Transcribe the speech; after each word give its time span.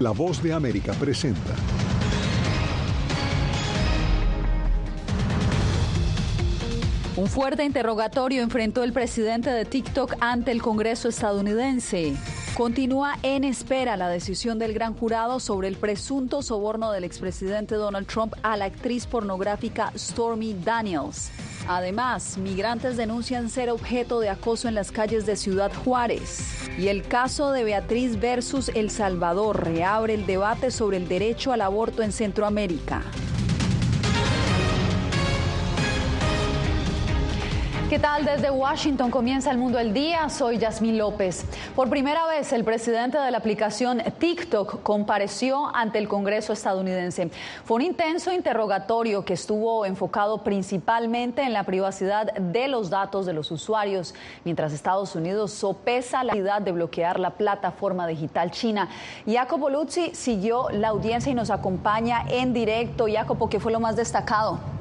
La 0.00 0.12
voz 0.12 0.42
de 0.42 0.50
América 0.54 0.94
presenta. 0.94 1.54
Un 7.16 7.26
fuerte 7.26 7.64
interrogatorio 7.64 8.42
enfrentó 8.42 8.82
el 8.82 8.94
presidente 8.94 9.50
de 9.50 9.66
TikTok 9.66 10.14
ante 10.20 10.52
el 10.52 10.62
Congreso 10.62 11.10
estadounidense. 11.10 12.16
Continúa 12.56 13.18
en 13.22 13.44
espera 13.44 13.98
la 13.98 14.08
decisión 14.08 14.58
del 14.58 14.72
gran 14.72 14.94
jurado 14.94 15.38
sobre 15.38 15.68
el 15.68 15.76
presunto 15.76 16.40
soborno 16.40 16.92
del 16.92 17.04
expresidente 17.04 17.74
Donald 17.74 18.06
Trump 18.06 18.32
a 18.42 18.56
la 18.56 18.64
actriz 18.64 19.06
pornográfica 19.06 19.92
Stormy 19.94 20.54
Daniels. 20.64 21.30
Además, 21.72 22.36
migrantes 22.36 22.96
denuncian 22.96 23.48
ser 23.48 23.70
objeto 23.70 24.18
de 24.18 24.28
acoso 24.28 24.66
en 24.66 24.74
las 24.74 24.90
calles 24.90 25.24
de 25.24 25.36
Ciudad 25.36 25.70
Juárez. 25.72 26.68
Y 26.76 26.88
el 26.88 27.04
caso 27.04 27.52
de 27.52 27.62
Beatriz 27.62 28.18
versus 28.18 28.70
El 28.70 28.90
Salvador 28.90 29.64
reabre 29.66 30.14
el 30.14 30.26
debate 30.26 30.72
sobre 30.72 30.96
el 30.96 31.06
derecho 31.06 31.52
al 31.52 31.60
aborto 31.60 32.02
en 32.02 32.10
Centroamérica. 32.10 33.04
¿Qué 37.90 37.98
tal? 37.98 38.24
Desde 38.24 38.52
Washington 38.52 39.10
comienza 39.10 39.50
el 39.50 39.58
mundo 39.58 39.78
del 39.78 39.92
día. 39.92 40.28
Soy 40.28 40.58
Yasmín 40.58 40.96
López. 40.96 41.44
Por 41.74 41.90
primera 41.90 42.24
vez, 42.28 42.52
el 42.52 42.62
presidente 42.62 43.18
de 43.18 43.32
la 43.32 43.38
aplicación 43.38 44.00
TikTok 44.16 44.84
compareció 44.84 45.74
ante 45.74 45.98
el 45.98 46.06
Congreso 46.06 46.52
estadounidense. 46.52 47.32
Fue 47.64 47.78
un 47.78 47.82
intenso 47.82 48.32
interrogatorio 48.32 49.24
que 49.24 49.32
estuvo 49.32 49.84
enfocado 49.84 50.44
principalmente 50.44 51.42
en 51.42 51.52
la 51.52 51.64
privacidad 51.64 52.32
de 52.32 52.68
los 52.68 52.90
datos 52.90 53.26
de 53.26 53.32
los 53.32 53.50
usuarios, 53.50 54.14
mientras 54.44 54.72
Estados 54.72 55.16
Unidos 55.16 55.50
sopesa 55.50 56.22
la 56.22 56.34
necesidad 56.34 56.62
de 56.62 56.70
bloquear 56.70 57.18
la 57.18 57.30
plataforma 57.30 58.06
digital 58.06 58.52
china. 58.52 58.88
Jacopo 59.26 59.68
Luzzi 59.68 60.14
siguió 60.14 60.70
la 60.70 60.90
audiencia 60.90 61.32
y 61.32 61.34
nos 61.34 61.50
acompaña 61.50 62.24
en 62.28 62.52
directo. 62.52 63.06
Jacopo, 63.12 63.48
¿qué 63.48 63.58
fue 63.58 63.72
lo 63.72 63.80
más 63.80 63.96
destacado? 63.96 64.79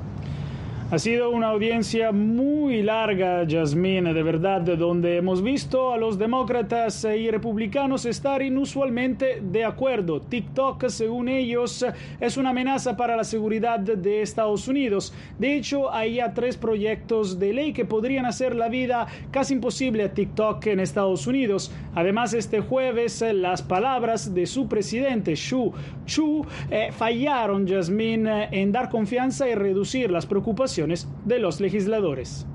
Ha 0.92 0.98
sido 0.98 1.30
una 1.30 1.50
audiencia 1.50 2.12
muy 2.12 2.82
larga, 2.82 3.46
Jasmine, 3.48 4.12
de 4.12 4.24
verdad, 4.24 4.62
donde 4.62 5.18
hemos 5.18 5.44
visto 5.44 5.94
a 5.94 5.98
los 5.98 6.18
demócratas 6.18 7.04
y 7.04 7.30
republicanos 7.30 8.06
estar 8.06 8.42
inusualmente 8.42 9.40
de 9.40 9.66
acuerdo. 9.66 10.20
TikTok, 10.20 10.88
según 10.88 11.30
ellos, 11.30 11.86
es 12.20 12.38
una 12.38 12.50
amenaza 12.50 12.98
para 12.98 13.16
la 13.16 13.24
seguridad 13.24 13.80
de 13.80 14.24
Estados 14.24 14.68
Unidos. 14.68 15.14
De 15.38 15.56
hecho, 15.58 15.94
hay 15.94 16.16
ya 16.16 16.34
tres 16.34 16.58
proyectos 16.58 17.38
de 17.38 17.54
ley 17.54 17.72
que 17.72 17.86
podrían 17.86 18.26
hacer 18.26 18.56
la 18.56 18.68
vida 18.68 19.06
casi 19.30 19.54
imposible 19.54 20.06
a 20.06 20.12
TikTok 20.12 20.66
en 20.66 20.80
Estados 20.80 21.28
Unidos. 21.28 21.72
Además, 21.94 22.34
este 22.34 22.62
jueves, 22.62 23.24
las 23.32 23.62
palabras 23.62 24.34
de 24.34 24.48
su 24.48 24.68
presidente, 24.68 25.36
Xu 25.36 25.72
Chu, 26.08 26.44
eh, 26.72 26.90
fallaron, 26.92 27.68
Jasmine, 27.68 28.50
en 28.50 28.72
dar 28.72 28.90
confianza 28.90 29.48
y 29.48 29.54
reducir 29.54 30.10
las 30.10 30.26
preocupaciones 30.26 30.79
de 31.26 31.40
los 31.40 31.60
legisladores. 31.60 32.46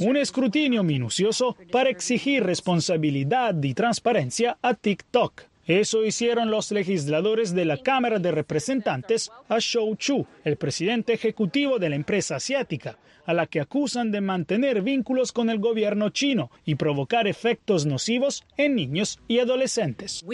Un 0.00 0.16
escrutinio 0.16 0.82
minucioso 0.82 1.56
para 1.70 1.90
exigir 1.90 2.44
responsabilidad 2.44 3.54
y 3.62 3.74
transparencia 3.74 4.56
a 4.62 4.72
TikTok. 4.72 5.42
Eso 5.66 6.04
hicieron 6.04 6.50
los 6.50 6.72
legisladores 6.72 7.54
de 7.54 7.64
la 7.64 7.76
Cámara 7.76 8.18
de 8.18 8.32
Representantes 8.32 9.30
a 9.48 9.58
Shou 9.60 9.94
Chu, 9.94 10.26
el 10.42 10.56
presidente 10.56 11.12
ejecutivo 11.12 11.78
de 11.78 11.88
la 11.88 11.94
empresa 11.94 12.36
asiática, 12.36 12.98
a 13.26 13.32
la 13.32 13.46
que 13.46 13.60
acusan 13.60 14.10
de 14.10 14.20
mantener 14.20 14.82
vínculos 14.82 15.30
con 15.30 15.50
el 15.50 15.60
gobierno 15.60 16.10
chino 16.10 16.50
y 16.64 16.74
provocar 16.74 17.28
efectos 17.28 17.86
nocivos 17.86 18.44
en 18.56 18.74
niños 18.74 19.20
y 19.28 19.38
adolescentes. 19.38 20.24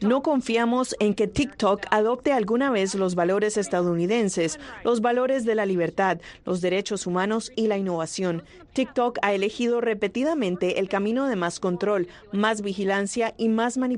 No 0.00 0.22
confiamos 0.22 0.96
en 1.00 1.12
que 1.12 1.26
TikTok 1.26 1.86
adopte 1.90 2.32
alguna 2.32 2.70
vez 2.70 2.94
los 2.94 3.14
valores 3.14 3.58
estadounidenses, 3.58 4.58
los 4.84 5.02
valores 5.02 5.44
de 5.44 5.54
la 5.54 5.66
libertad, 5.66 6.18
los 6.46 6.62
derechos 6.62 7.06
humanos 7.06 7.52
y 7.56 7.66
la 7.66 7.76
innovación. 7.76 8.42
TikTok 8.72 9.18
ha 9.22 9.34
elegido 9.34 9.80
repetidamente 9.82 10.78
el 10.78 10.88
camino 10.88 11.26
de 11.26 11.36
más 11.36 11.60
control, 11.60 12.08
más 12.32 12.62
vigilancia 12.62 13.34
y 13.36 13.48
más 13.48 13.76
manipulación. 13.76 13.97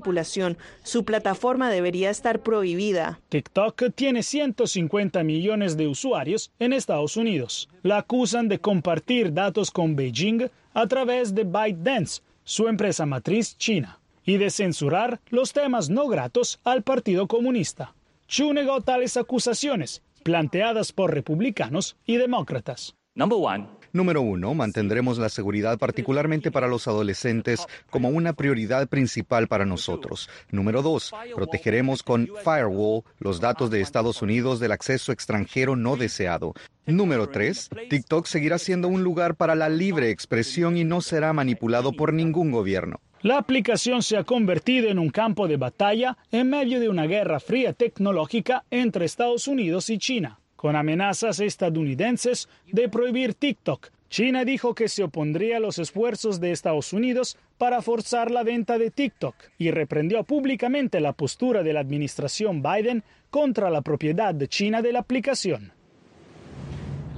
Su 0.83 1.05
plataforma 1.05 1.71
debería 1.71 2.11
estar 2.11 2.43
prohibida. 2.43 3.21
TikTok 3.29 3.95
tiene 3.95 4.23
150 4.23 5.23
millones 5.23 5.77
de 5.77 5.87
usuarios 5.89 6.51
en 6.59 6.73
Estados 6.73 7.17
Unidos. 7.17 7.69
La 7.83 7.99
acusan 7.99 8.49
de 8.49 8.59
compartir 8.59 9.33
datos 9.33 9.71
con 9.71 9.97
Beijing 9.97 10.51
a 10.75 10.87
través 10.87 11.35
de 11.35 11.45
ByteDance, 11.45 12.23
su 12.45 12.69
empresa 12.69 13.07
matriz 13.07 13.57
china, 13.59 14.01
y 14.25 14.37
de 14.37 14.51
censurar 14.51 15.21
los 15.29 15.53
temas 15.53 15.91
no 15.91 16.09
gratos 16.09 16.61
al 16.65 16.83
Partido 16.83 17.27
Comunista. 17.27 17.95
Chu 18.29 18.53
negó 18.53 18.81
tales 18.81 19.17
acusaciones, 19.17 20.03
planteadas 20.23 20.93
por 20.93 21.13
republicanos 21.13 21.97
y 22.07 22.17
demócratas. 22.17 22.95
Number 23.15 23.39
one. 23.41 23.80
Número 23.93 24.23
uno, 24.23 24.55
mantendremos 24.55 25.19
la 25.19 25.29
seguridad 25.29 25.77
particularmente 25.77 26.53
para 26.53 26.69
los 26.69 26.87
adolescentes 26.87 27.67
como 27.91 28.09
una 28.09 28.35
prioridad 28.35 28.87
principal 28.89 29.49
para 29.49 29.67
nosotros. 29.67 30.29
Número 30.53 30.81
dos, 30.81 31.13
protegeremos 31.35 32.05
con 32.05 32.29
Firewall 32.45 33.03
los 33.19 33.41
datos 33.41 33.69
de 33.71 33.81
Estados 33.81 34.23
Unidos 34.23 34.61
del 34.61 34.71
acceso 34.71 35.11
extranjero 35.11 35.75
no 35.75 35.97
deseado. 35.97 36.55
Número 36.87 37.29
tres, 37.29 37.69
TikTok 37.89 38.27
seguirá 38.27 38.59
siendo 38.59 38.87
un 38.87 39.03
lugar 39.03 39.35
para 39.35 39.57
la 39.57 39.69
libre 39.69 40.11
expresión 40.11 40.77
y 40.77 40.85
no 40.85 41.01
será 41.01 41.33
manipulado 41.33 41.93
por 41.93 42.13
ningún 42.13 42.53
gobierno. 42.53 43.01
La 43.23 43.39
aplicación 43.39 44.03
se 44.03 44.17
ha 44.17 44.25
convertido 44.25 44.89
en 44.89 44.99
un 44.99 45.11
campo 45.11 45.49
de 45.49 45.57
batalla 45.57 46.17
en 46.31 46.49
medio 46.49 46.81
de 46.81 46.89
una 46.89 47.07
guerra 47.07 47.41
fría 47.41 47.73
tecnológica 47.73 48.65
entre 48.71 49.05
Estados 49.05 49.47
Unidos 49.49 49.91
y 49.91 49.99
China 49.99 50.40
con 50.61 50.77
amenazas 50.77 51.41
estadounidenses 51.41 52.47
de 52.71 52.91
prohibir 52.91 53.33
TikTok. 53.33 53.89
China 54.11 54.45
dijo 54.45 54.75
que 54.75 54.91
se 54.91 55.03
opondría 55.03 55.57
a 55.57 55.61
los 55.61 55.79
esfuerzos 55.79 56.39
de 56.39 56.53
Estados 56.53 56.93
Unidos 56.93 57.39
para 57.57 57.81
forzar 57.81 58.31
la 58.31 58.43
venta 58.43 58.77
de 58.77 58.91
TikTok 58.91 59.35
y 59.57 59.71
reprendió 59.71 60.23
públicamente 60.23 61.01
la 61.01 61.15
postura 61.15 61.63
de 61.63 61.73
la 61.73 61.81
administración 61.81 62.63
Biden 62.63 63.05
contra 63.31 63.71
la 63.71 63.81
propiedad 63.81 64.35
de 64.35 64.49
China 64.49 64.83
de 64.83 64.93
la 64.93 64.99
aplicación. 64.99 65.73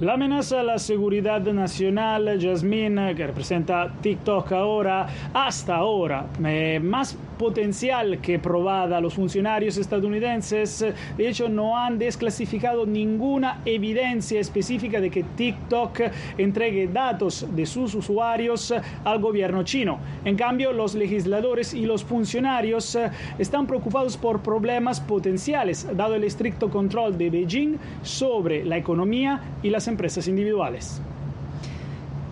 La 0.03 0.15
amenaza 0.15 0.59
a 0.59 0.63
la 0.63 0.79
seguridad 0.79 1.39
nacional, 1.43 2.37
Jasmine, 2.37 3.15
que 3.15 3.25
representa 3.25 3.89
TikTok 4.01 4.51
ahora, 4.51 5.07
hasta 5.33 5.77
ahora, 5.77 6.25
eh, 6.43 6.81
más 6.83 7.17
potencial 7.39 8.19
que 8.19 8.37
probada. 8.37 8.99
Los 8.99 9.13
funcionarios 9.13 9.77
estadounidenses, 9.77 10.85
de 11.17 11.27
hecho, 11.29 11.47
no 11.47 11.77
han 11.77 11.97
desclasificado 11.97 12.85
ninguna 12.85 13.61
evidencia 13.63 14.41
específica 14.41 14.99
de 14.99 15.09
que 15.09 15.23
TikTok 15.23 16.01
entregue 16.37 16.87
datos 16.87 17.47
de 17.55 17.65
sus 17.65 17.95
usuarios 17.95 18.73
al 19.05 19.19
gobierno 19.19 19.63
chino. 19.63 19.99
En 20.25 20.35
cambio, 20.35 20.73
los 20.73 20.95
legisladores 20.95 21.73
y 21.73 21.85
los 21.85 22.03
funcionarios 22.03 22.95
eh, 22.95 23.09
están 23.39 23.67
preocupados 23.67 24.17
por 24.17 24.41
problemas 24.41 24.99
potenciales, 24.99 25.87
dado 25.95 26.15
el 26.15 26.25
estricto 26.25 26.69
control 26.69 27.17
de 27.17 27.29
Beijing 27.29 27.77
sobre 28.01 28.65
la 28.65 28.75
economía 28.75 29.39
y 29.63 29.69
las 29.69 29.87
empresas 29.87 29.92
individuales. 30.27 31.01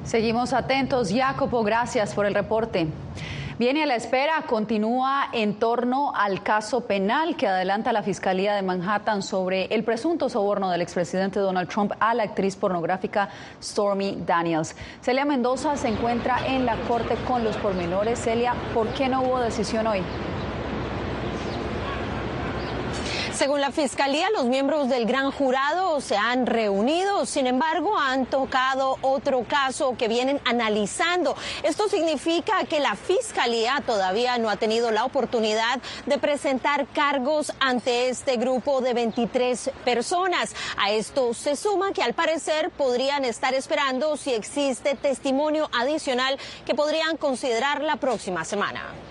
Seguimos 0.03 0.53
atentos. 0.53 1.11
Jacopo, 1.13 1.63
gracias 1.63 2.13
por 2.13 2.25
el 2.25 2.33
reporte. 2.33 2.88
Viene 3.61 3.83
a 3.83 3.85
la 3.85 3.95
espera, 3.95 4.44
continúa 4.47 5.29
en 5.33 5.59
torno 5.59 6.13
al 6.16 6.41
caso 6.41 6.81
penal 6.81 7.35
que 7.35 7.47
adelanta 7.47 7.94
la 7.94 8.01
Fiscalía 8.01 8.55
de 8.55 8.63
Manhattan 8.63 9.21
sobre 9.21 9.66
el 9.66 9.83
presunto 9.83 10.29
soborno 10.29 10.71
del 10.71 10.81
expresidente 10.81 11.39
Donald 11.39 11.69
Trump 11.69 11.91
a 12.00 12.16
la 12.16 12.23
actriz 12.23 12.55
pornográfica 12.55 13.29
Stormy 13.61 14.23
Daniels. 14.25 14.75
Celia 15.01 15.25
Mendoza 15.25 15.77
se 15.77 15.89
encuentra 15.89 16.39
en 16.47 16.65
la 16.65 16.75
corte 16.88 17.15
con 17.27 17.44
los 17.44 17.56
pormenores. 17.57 18.19
Celia, 18.19 18.56
¿por 18.74 18.88
qué 18.95 19.07
no 19.07 19.21
hubo 19.21 19.39
decisión 19.39 19.86
hoy? 19.86 20.01
Según 23.41 23.59
la 23.59 23.71
Fiscalía, 23.71 24.29
los 24.29 24.45
miembros 24.45 24.88
del 24.88 25.07
gran 25.07 25.31
jurado 25.31 25.99
se 25.99 26.15
han 26.15 26.45
reunido, 26.45 27.25
sin 27.25 27.47
embargo, 27.47 27.97
han 27.97 28.27
tocado 28.27 28.99
otro 29.01 29.45
caso 29.47 29.95
que 29.97 30.07
vienen 30.07 30.39
analizando. 30.45 31.35
Esto 31.63 31.89
significa 31.89 32.65
que 32.65 32.79
la 32.79 32.95
Fiscalía 32.95 33.81
todavía 33.83 34.38
no 34.38 34.51
ha 34.51 34.57
tenido 34.57 34.91
la 34.91 35.05
oportunidad 35.05 35.79
de 36.05 36.19
presentar 36.19 36.85
cargos 36.93 37.51
ante 37.59 38.09
este 38.09 38.38
grupo 38.38 38.79
de 38.79 38.93
23 38.93 39.71
personas. 39.83 40.53
A 40.77 40.91
esto 40.91 41.33
se 41.33 41.55
suma 41.55 41.93
que 41.93 42.03
al 42.03 42.13
parecer 42.13 42.69
podrían 42.69 43.25
estar 43.25 43.55
esperando 43.55 44.17
si 44.17 44.35
existe 44.35 44.93
testimonio 44.93 45.67
adicional 45.73 46.38
que 46.63 46.75
podrían 46.75 47.17
considerar 47.17 47.81
la 47.81 47.95
próxima 47.95 48.45
semana. 48.45 49.11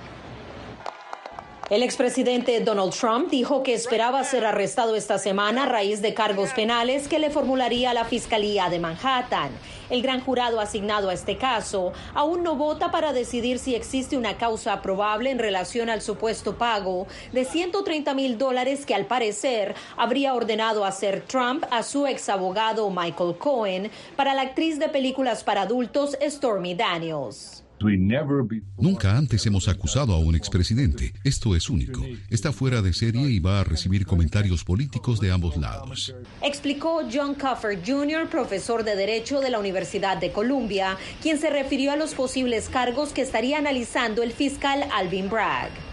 El 1.70 1.84
expresidente 1.84 2.58
Donald 2.58 2.93
Trump 2.93 3.31
dijo 3.31 3.62
que 3.62 3.75
esperaba 3.75 4.25
ser 4.25 4.44
arrestado 4.44 4.96
esta 4.96 5.20
semana 5.20 5.62
a 5.62 5.67
raíz 5.67 6.02
de 6.02 6.14
cargos 6.14 6.50
penales 6.50 7.06
que 7.06 7.20
le 7.20 7.31
formularía 7.31 7.94
la 7.94 8.05
Fiscalía 8.05 8.69
de 8.69 8.81
Manhattan. 8.81 9.52
El 9.88 10.02
gran 10.02 10.20
jurado 10.20 10.58
asignado 10.58 11.11
a 11.11 11.14
este 11.14 11.37
caso 11.38 11.93
aún 12.12 12.43
no 12.43 12.56
vota 12.56 12.90
para 12.90 13.12
decidir 13.12 13.61
si 13.61 13.76
existe 13.76 14.17
una 14.17 14.37
causa 14.37 14.82
probable 14.82 15.31
en 15.31 15.38
relación 15.38 15.90
al 15.90 16.02
supuesto 16.02 16.58
pago 16.58 17.06
de 17.31 17.44
130 17.44 18.14
mil 18.14 18.37
dólares 18.37 18.84
que 18.84 18.96
al 18.96 19.06
parecer 19.06 19.76
habría 19.96 20.34
ordenado 20.34 20.84
hacer 20.84 21.23
Trump 21.28 21.64
a 21.70 21.84
su 21.84 22.05
ex 22.05 22.28
abogado 22.31 22.90
Michael 22.90 23.38
Cohen 23.38 23.93
para 24.16 24.34
la 24.34 24.43
actriz 24.43 24.81
de 24.81 24.88
películas 24.88 25.44
para 25.44 25.62
adultos 25.62 26.19
Stormy 26.20 26.75
Daniels. 26.75 27.59
Nunca 28.78 29.16
antes 29.16 29.46
hemos 29.46 29.68
acusado 29.68 30.12
a 30.12 30.18
un 30.18 30.34
expresidente. 30.34 31.12
Esto 31.24 31.56
es 31.56 31.70
único. 31.70 32.02
Está 32.28 32.52
fuera 32.52 32.82
de 32.82 32.92
serie 32.92 33.28
y 33.28 33.38
va 33.38 33.60
a 33.60 33.64
recibir 33.64 34.04
comentarios 34.04 34.64
políticos 34.64 35.18
de 35.20 35.30
ambos 35.30 35.56
lados. 35.56 36.14
Explicó 36.42 37.02
John 37.10 37.34
Cuffer 37.34 37.80
Jr., 37.84 38.28
profesor 38.28 38.84
de 38.84 38.96
Derecho 38.96 39.40
de 39.40 39.50
la 39.50 39.58
Universidad 39.58 40.18
de 40.18 40.30
Columbia, 40.30 40.98
quien 41.22 41.38
se 41.38 41.50
refirió 41.50 41.92
a 41.92 41.96
los 41.96 42.14
posibles 42.14 42.68
cargos 42.68 43.12
que 43.12 43.22
estaría 43.22 43.58
analizando 43.58 44.22
el 44.22 44.32
fiscal 44.32 44.84
Alvin 44.92 45.30
Bragg. 45.30 45.89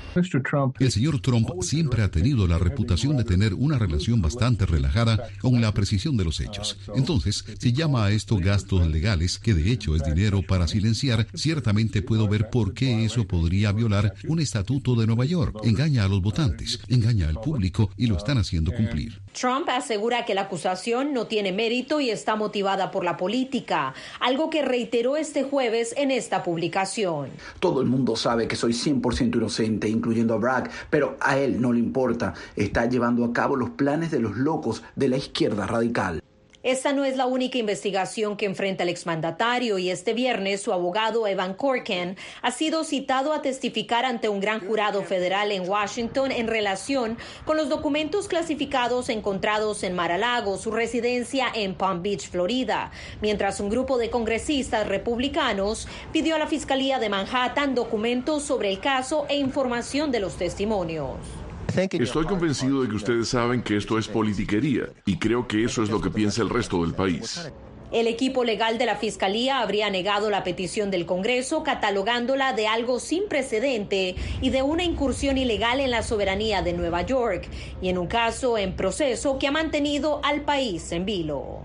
El 0.79 0.91
señor 0.91 1.19
Trump 1.19 1.49
siempre 1.61 2.03
ha 2.03 2.09
tenido 2.09 2.47
la 2.47 2.57
reputación 2.57 3.17
de 3.17 3.23
tener 3.23 3.53
una 3.53 3.77
relación 3.77 4.21
bastante 4.21 4.65
relajada 4.65 5.29
con 5.39 5.61
la 5.61 5.73
precisión 5.73 6.17
de 6.17 6.23
los 6.23 6.39
hechos. 6.39 6.77
Entonces, 6.95 7.45
si 7.59 7.73
llama 7.73 8.05
a 8.05 8.11
esto 8.11 8.37
gastos 8.37 8.87
legales, 8.87 9.39
que 9.39 9.53
de 9.53 9.71
hecho 9.71 9.95
es 9.95 10.03
dinero 10.03 10.41
para 10.41 10.67
silenciar, 10.67 11.27
ciertamente 11.33 12.01
puedo 12.01 12.27
ver 12.27 12.49
por 12.49 12.73
qué 12.73 13.05
eso 13.05 13.25
podría 13.27 13.71
violar 13.71 14.13
un 14.27 14.39
estatuto 14.39 14.95
de 14.95 15.07
Nueva 15.07 15.25
York. 15.25 15.59
Engaña 15.63 16.05
a 16.05 16.07
los 16.07 16.21
votantes, 16.21 16.79
engaña 16.87 17.29
al 17.29 17.39
público 17.39 17.91
y 17.97 18.07
lo 18.07 18.17
están 18.17 18.37
haciendo 18.37 18.71
cumplir. 18.71 19.21
Trump 19.39 19.69
asegura 19.69 20.25
que 20.25 20.33
la 20.33 20.41
acusación 20.41 21.13
no 21.13 21.27
tiene 21.27 21.51
mérito 21.51 21.99
y 21.99 22.09
está 22.09 22.35
motivada 22.35 22.89
por 22.89 23.03
la 23.03 23.17
política, 23.17 23.93
algo 24.19 24.49
que 24.49 24.63
reiteró 24.63 25.15
este 25.15 25.43
jueves 25.43 25.93
en 25.95 26.09
esta 26.09 26.41
publicación. 26.41 27.29
Todo 27.59 27.81
el 27.81 27.87
mundo 27.87 28.15
sabe 28.15 28.47
que 28.47 28.55
soy 28.55 28.73
100% 28.73 29.35
inocente, 29.35 29.89
incluyendo 29.89 30.33
a 30.33 30.37
Bragg, 30.37 30.71
pero 30.89 31.17
a 31.19 31.37
él 31.37 31.61
no 31.61 31.71
le 31.71 31.77
importa. 31.77 32.33
Está 32.55 32.87
llevando 32.87 33.23
a 33.25 33.31
cabo 33.31 33.55
los 33.55 33.69
planes 33.69 34.09
de 34.09 34.19
los 34.19 34.37
locos 34.37 34.81
de 34.95 35.09
la 35.09 35.17
izquierda 35.17 35.67
radical. 35.67 36.23
Esta 36.63 36.91
no 36.91 37.05
es 37.05 37.15
la 37.15 37.27
única 37.27 37.59
investigación 37.59 38.35
que 38.35 38.47
enfrenta 38.47 38.81
el 38.81 38.89
exmandatario 38.89 39.77
y 39.77 39.91
este 39.91 40.13
viernes 40.13 40.59
su 40.59 40.73
abogado 40.73 41.27
Evan 41.27 41.53
Corken 41.53 42.17
ha 42.41 42.49
sido 42.49 42.83
citado 42.83 43.31
a 43.31 43.43
testificar 43.43 44.05
ante 44.05 44.27
un 44.27 44.39
gran 44.39 44.59
jurado 44.59 45.03
federal 45.03 45.51
en 45.51 45.69
Washington 45.69 46.31
en 46.31 46.47
relación 46.47 47.19
con 47.45 47.57
los 47.57 47.69
documentos 47.69 48.27
clasificados 48.27 49.09
encontrados 49.09 49.83
en 49.83 49.93
Mar-a-Lago, 49.93 50.57
su 50.57 50.71
residencia 50.71 51.47
en 51.53 51.75
Palm 51.75 52.01
Beach, 52.01 52.27
Florida, 52.27 52.91
mientras 53.21 53.59
un 53.59 53.69
grupo 53.69 53.99
de 53.99 54.09
congresistas 54.09 54.87
republicanos 54.87 55.87
pidió 56.11 56.35
a 56.35 56.39
la 56.39 56.47
Fiscalía 56.47 56.97
de 56.97 57.09
Manhattan 57.09 57.75
documentos 57.75 58.41
sobre 58.41 58.69
el 58.69 58.79
caso 58.79 59.27
e 59.29 59.37
información 59.37 60.11
de 60.11 60.21
los 60.21 60.37
testimonios. 60.37 61.46
Estoy 61.77 62.25
convencido 62.25 62.81
de 62.81 62.89
que 62.89 62.95
ustedes 62.95 63.27
saben 63.27 63.61
que 63.61 63.77
esto 63.77 63.99
es 63.99 64.07
politiquería 64.07 64.85
y 65.05 65.17
creo 65.17 65.47
que 65.47 65.63
eso 65.63 65.83
es 65.83 65.91
lo 65.91 66.01
que 66.01 66.09
piensa 66.09 66.41
el 66.41 66.49
resto 66.49 66.81
del 66.81 66.95
país. 66.95 67.51
El 67.91 68.07
equipo 68.07 68.43
legal 68.43 68.79
de 68.79 68.87
la 68.87 68.95
Fiscalía 68.95 69.61
habría 69.61 69.89
negado 69.91 70.31
la 70.31 70.43
petición 70.43 70.89
del 70.89 71.05
Congreso, 71.05 71.63
catalogándola 71.63 72.53
de 72.53 72.67
algo 72.67 72.99
sin 72.99 73.29
precedente 73.29 74.15
y 74.41 74.49
de 74.49 74.63
una 74.63 74.83
incursión 74.83 75.37
ilegal 75.37 75.79
en 75.79 75.91
la 75.91 76.01
soberanía 76.01 76.63
de 76.63 76.73
Nueva 76.73 77.03
York, 77.03 77.47
y 77.79 77.89
en 77.89 77.99
un 77.99 78.07
caso 78.07 78.57
en 78.57 78.75
proceso 78.75 79.37
que 79.37 79.47
ha 79.47 79.51
mantenido 79.51 80.19
al 80.23 80.41
país 80.41 80.91
en 80.91 81.05
vilo. 81.05 81.61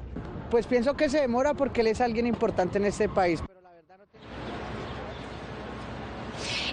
Pues 0.51 0.67
pienso 0.67 0.95
que 0.95 1.09
se 1.09 1.21
demora 1.21 1.55
porque 1.55 1.81
él 1.81 1.87
es 1.87 2.01
alguien 2.03 2.27
importante 2.27 2.77
en 2.77 2.85
este 2.85 3.09
país. 3.09 3.43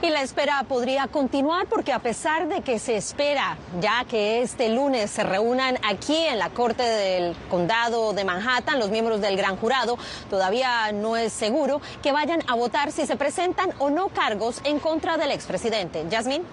Y 0.01 0.09
la 0.09 0.21
espera 0.21 0.63
podría 0.63 1.07
continuar 1.07 1.67
porque 1.67 1.91
a 1.91 1.99
pesar 1.99 2.47
de 2.47 2.61
que 2.61 2.79
se 2.79 2.95
espera 2.95 3.57
ya 3.81 4.05
que 4.05 4.41
este 4.41 4.69
lunes 4.69 5.11
se 5.11 5.23
reúnan 5.23 5.77
aquí 5.83 6.15
en 6.15 6.39
la 6.39 6.49
Corte 6.51 6.83
del 6.83 7.35
Condado 7.49 8.13
de 8.13 8.23
Manhattan 8.23 8.79
los 8.79 8.91
miembros 8.91 9.19
del 9.19 9.35
gran 9.35 9.57
jurado, 9.57 9.97
todavía 10.29 10.93
no 10.93 11.17
es 11.17 11.33
seguro 11.33 11.81
que 12.01 12.13
vayan 12.13 12.41
a 12.47 12.55
votar 12.55 12.93
si 12.93 13.05
se 13.05 13.17
presentan 13.17 13.73
o 13.77 13.89
no 13.89 14.07
cargos 14.07 14.61
en 14.63 14.79
contra 14.79 15.17
del 15.17 15.31
expresidente. 15.31 16.05
Yasmín. 16.09 16.43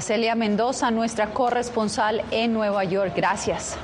Celia 0.00 0.34
Mendoza, 0.34 0.90
nuestra 0.90 1.32
corresponsal 1.32 2.22
en 2.30 2.52
Nueva 2.52 2.84
York. 2.84 3.14
Gracias. 3.16 3.78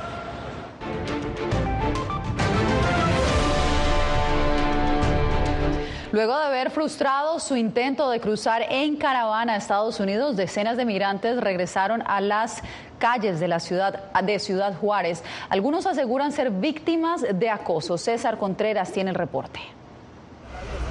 Luego 6.13 6.37
de 6.37 6.45
haber 6.45 6.71
frustrado 6.71 7.41
su 7.41 7.57
intento 7.57 8.11
de 8.11 8.21
cruzar 8.21 8.67
en 8.69 8.97
caravana 8.97 9.55
a 9.55 9.57
Estados 9.57 9.99
Unidos, 9.99 10.37
decenas 10.37 10.77
de 10.77 10.85
migrantes 10.85 11.41
regresaron 11.41 12.03
a 12.07 12.21
las 12.21 12.63
calles 12.99 13.41
de 13.41 13.49
la 13.49 13.61
ciudad 13.61 14.13
de 14.21 14.39
Ciudad 14.39 14.77
Juárez. 14.77 15.25
Algunos 15.49 15.87
aseguran 15.87 16.31
ser 16.31 16.51
víctimas 16.51 17.23
de 17.23 17.49
acoso. 17.49 17.97
César 17.97 18.37
Contreras 18.37 18.93
tiene 18.93 19.09
el 19.09 19.17
reporte. 19.17 19.61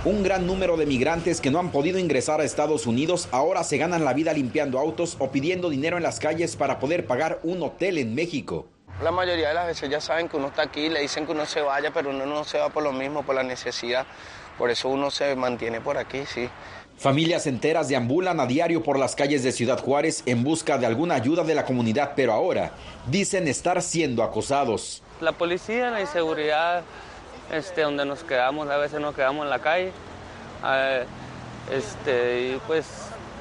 Un 0.06 0.24
gran 0.24 0.48
número 0.48 0.76
de 0.76 0.88
migrantes 0.88 1.40
que 1.40 1.52
no 1.52 1.60
han 1.60 1.70
podido 1.70 2.00
ingresar 2.00 2.42
a 2.42 2.44
Estados 2.44 2.88
Unidos 2.88 3.30
ahora 3.32 3.64
se 3.64 3.78
ganan 3.78 4.04
la 4.04 4.14
vida 4.14 4.34
limpiando 4.34 4.80
autos 4.80 5.18
o 5.20 5.30
pidiendo 5.30 5.70
dinero 5.70 5.98
en 5.98 6.04
las 6.04 6.20
calles 6.20 6.56
para 6.56 6.80
poder 6.80 7.06
pagar 7.06 7.40
un 7.44 7.62
hotel 7.62 8.00
en 8.00 8.16
México. 8.16 8.66
La 9.04 9.12
mayoría 9.12 9.50
de 9.50 9.54
las 9.54 9.68
veces 9.68 9.88
ya 9.88 10.02
saben 10.02 10.28
que 10.28 10.38
uno 10.38 10.48
está 10.48 10.64
aquí, 10.64 10.90
le 10.90 11.02
dicen 11.02 11.28
que 11.28 11.32
uno 11.32 11.46
se 11.46 11.62
vaya, 11.62 11.92
pero 11.94 12.10
uno 12.10 12.26
no 12.26 12.44
se 12.44 12.58
va 12.58 12.70
por 12.70 12.82
lo 12.82 12.92
mismo, 12.92 13.24
por 13.24 13.36
la 13.36 13.44
necesidad. 13.44 14.06
Por 14.62 14.70
eso 14.70 14.90
uno 14.90 15.10
se 15.10 15.36
mantiene 15.36 15.82
por 15.82 15.98
aquí, 15.98 16.24
sí. 16.28 16.48
Familias 16.96 17.48
enteras 17.48 17.88
deambulan 17.88 18.40
a 18.40 18.46
diario 18.46 18.84
por 18.84 19.00
las 19.00 19.16
calles 19.16 19.42
de 19.42 19.52
Ciudad 19.52 19.80
Juárez 19.80 20.22
en 20.28 20.44
busca 20.44 20.78
de 20.78 20.86
alguna 20.86 21.16
ayuda 21.16 21.44
de 21.44 21.56
la 21.56 21.66
comunidad, 21.66 22.12
pero 22.16 22.32
ahora 22.32 22.70
dicen 23.08 23.48
estar 23.48 23.82
siendo 23.82 24.22
acosados. 24.22 25.02
La 25.20 25.32
policía, 25.32 25.90
la 25.90 26.00
inseguridad, 26.00 26.84
este, 27.52 27.82
donde 27.82 28.06
nos 28.06 28.24
quedamos, 28.24 28.70
a 28.70 28.78
veces 28.78 29.02
nos 29.02 29.16
quedamos 29.16 29.46
en 29.46 29.50
la 29.50 29.58
calle. 29.58 29.92
Eh, 30.64 31.06
este, 31.72 32.42
y 32.42 32.62
pues 32.68 32.86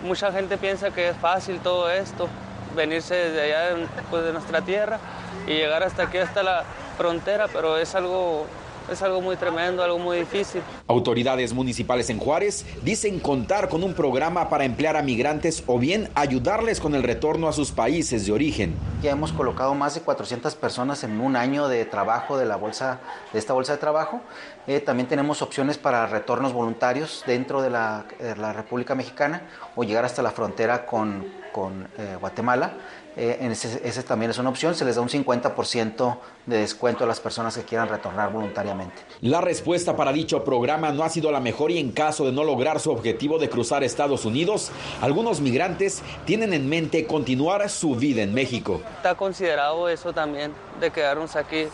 mucha 0.03 0.33
gente 0.33 0.57
piensa 0.57 0.91
que 0.91 1.11
es 1.11 1.17
fácil 1.19 1.61
todo 1.61 1.91
esto, 1.91 2.29
venirse 2.75 3.15
desde 3.15 3.43
allá 3.43 3.77
pues, 4.09 4.25
de 4.25 4.33
nuestra 4.33 4.63
tierra 4.63 4.99
y 5.47 5.51
llegar 5.51 5.83
hasta 5.83 6.05
aquí, 6.05 6.17
hasta 6.17 6.43
la 6.43 6.65
frontera, 6.97 7.47
pero 7.53 7.77
es 7.77 7.95
algo 7.95 8.47
es 8.91 9.03
algo 9.03 9.21
muy 9.21 9.37
tremendo, 9.37 9.83
algo 9.83 9.99
muy 9.99 10.19
difícil. 10.19 10.63
Autoridades 10.87 11.53
municipales 11.53 12.11
en 12.11 12.19
Juárez 12.19 12.65
dicen 12.83 13.21
contar 13.21 13.69
con 13.69 13.83
un 13.83 13.95
programa 13.95 14.49
para 14.49 14.65
emplear 14.65 14.97
a 14.97 15.03
migrantes 15.03 15.63
o 15.67 15.79
bien 15.79 16.09
ayudarles 16.15 16.81
con 16.81 16.95
el 16.95 17.03
retorno 17.03 17.49
a 17.49 17.53
sus 17.53 17.73
países 17.73 18.27
de 18.27 18.33
origen. 18.33 18.75
Ya 19.03 19.13
hemos 19.13 19.33
colocado 19.33 19.75
más 19.75 19.95
de 19.95 20.01
400 20.01 20.55
personas 20.55 21.05
en 21.05 21.21
un 21.21 21.37
año 21.37 21.69
de 21.69 21.85
trabajo 21.85 22.39
de 22.39 22.47
la 22.47 22.57
bolsa 22.57 23.01
de 23.33 23.39
esta 23.39 23.53
bolsa 23.53 23.73
de 23.73 23.79
trabajo. 23.79 24.21
Eh, 24.67 24.81
también 24.81 25.09
tenemos 25.09 25.43
opciones 25.43 25.79
para 25.79 26.07
retornos 26.07 26.53
voluntarios 26.53 27.25
dentro 27.27 27.63
de 27.63 27.71
la, 27.71 28.05
República 28.53 28.95
Mexicana 28.95 29.43
o 29.75 29.85
llegar 29.85 30.05
hasta 30.05 30.23
la 30.23 30.31
frontera 30.31 30.87
con, 30.87 31.27
con 31.53 31.89
eh, 31.99 32.17
Guatemala. 32.21 32.75
Eh, 33.17 33.39
ese, 33.83 34.03
también 34.05 34.31
es 34.31 34.39
una 34.39 34.51
opción, 34.51 34.75
se 34.75 34.85
les 34.85 34.97
da 34.97 35.03
un 35.03 35.09
50% 35.09 36.19
de 36.47 36.59
descuento 36.59 37.05
a 37.05 37.07
las 37.07 37.19
personas 37.21 37.57
que 37.57 37.65
quieran 37.65 37.89
retornar 37.89 38.33
voluntariamente. 38.33 38.95
La 39.21 39.41
respuesta 39.41 39.97
para 39.97 40.13
dicho 40.13 40.45
programa 40.45 40.93
no 40.93 41.03
ha 41.03 41.09
sido 41.09 41.33
la 41.33 41.41
mejor 41.41 41.71
y 41.71 41.79
en 41.79 41.91
caso 41.91 42.25
de 42.25 42.33
no 42.33 42.45
lograr 42.45 42.79
su 42.79 42.91
objetivo 42.91 43.39
de 43.39 43.51
cruzar 43.51 43.83
Estados 43.83 44.25
Unidos, 44.25 44.71
algunos 45.01 45.41
migrantes 45.41 46.03
tienen 46.25 46.53
en 46.53 46.69
mente 46.69 47.07
continuar 47.07 47.69
su 47.69 47.97
vida 47.97 48.23
en 48.23 48.33
México. 48.33 48.81
Está 48.97 49.15
considerado 49.17 49.89
eso 49.89 50.13
también, 50.13 50.53
de 50.81 50.91
quedarnos 50.91 51.35
aquí 51.37 51.67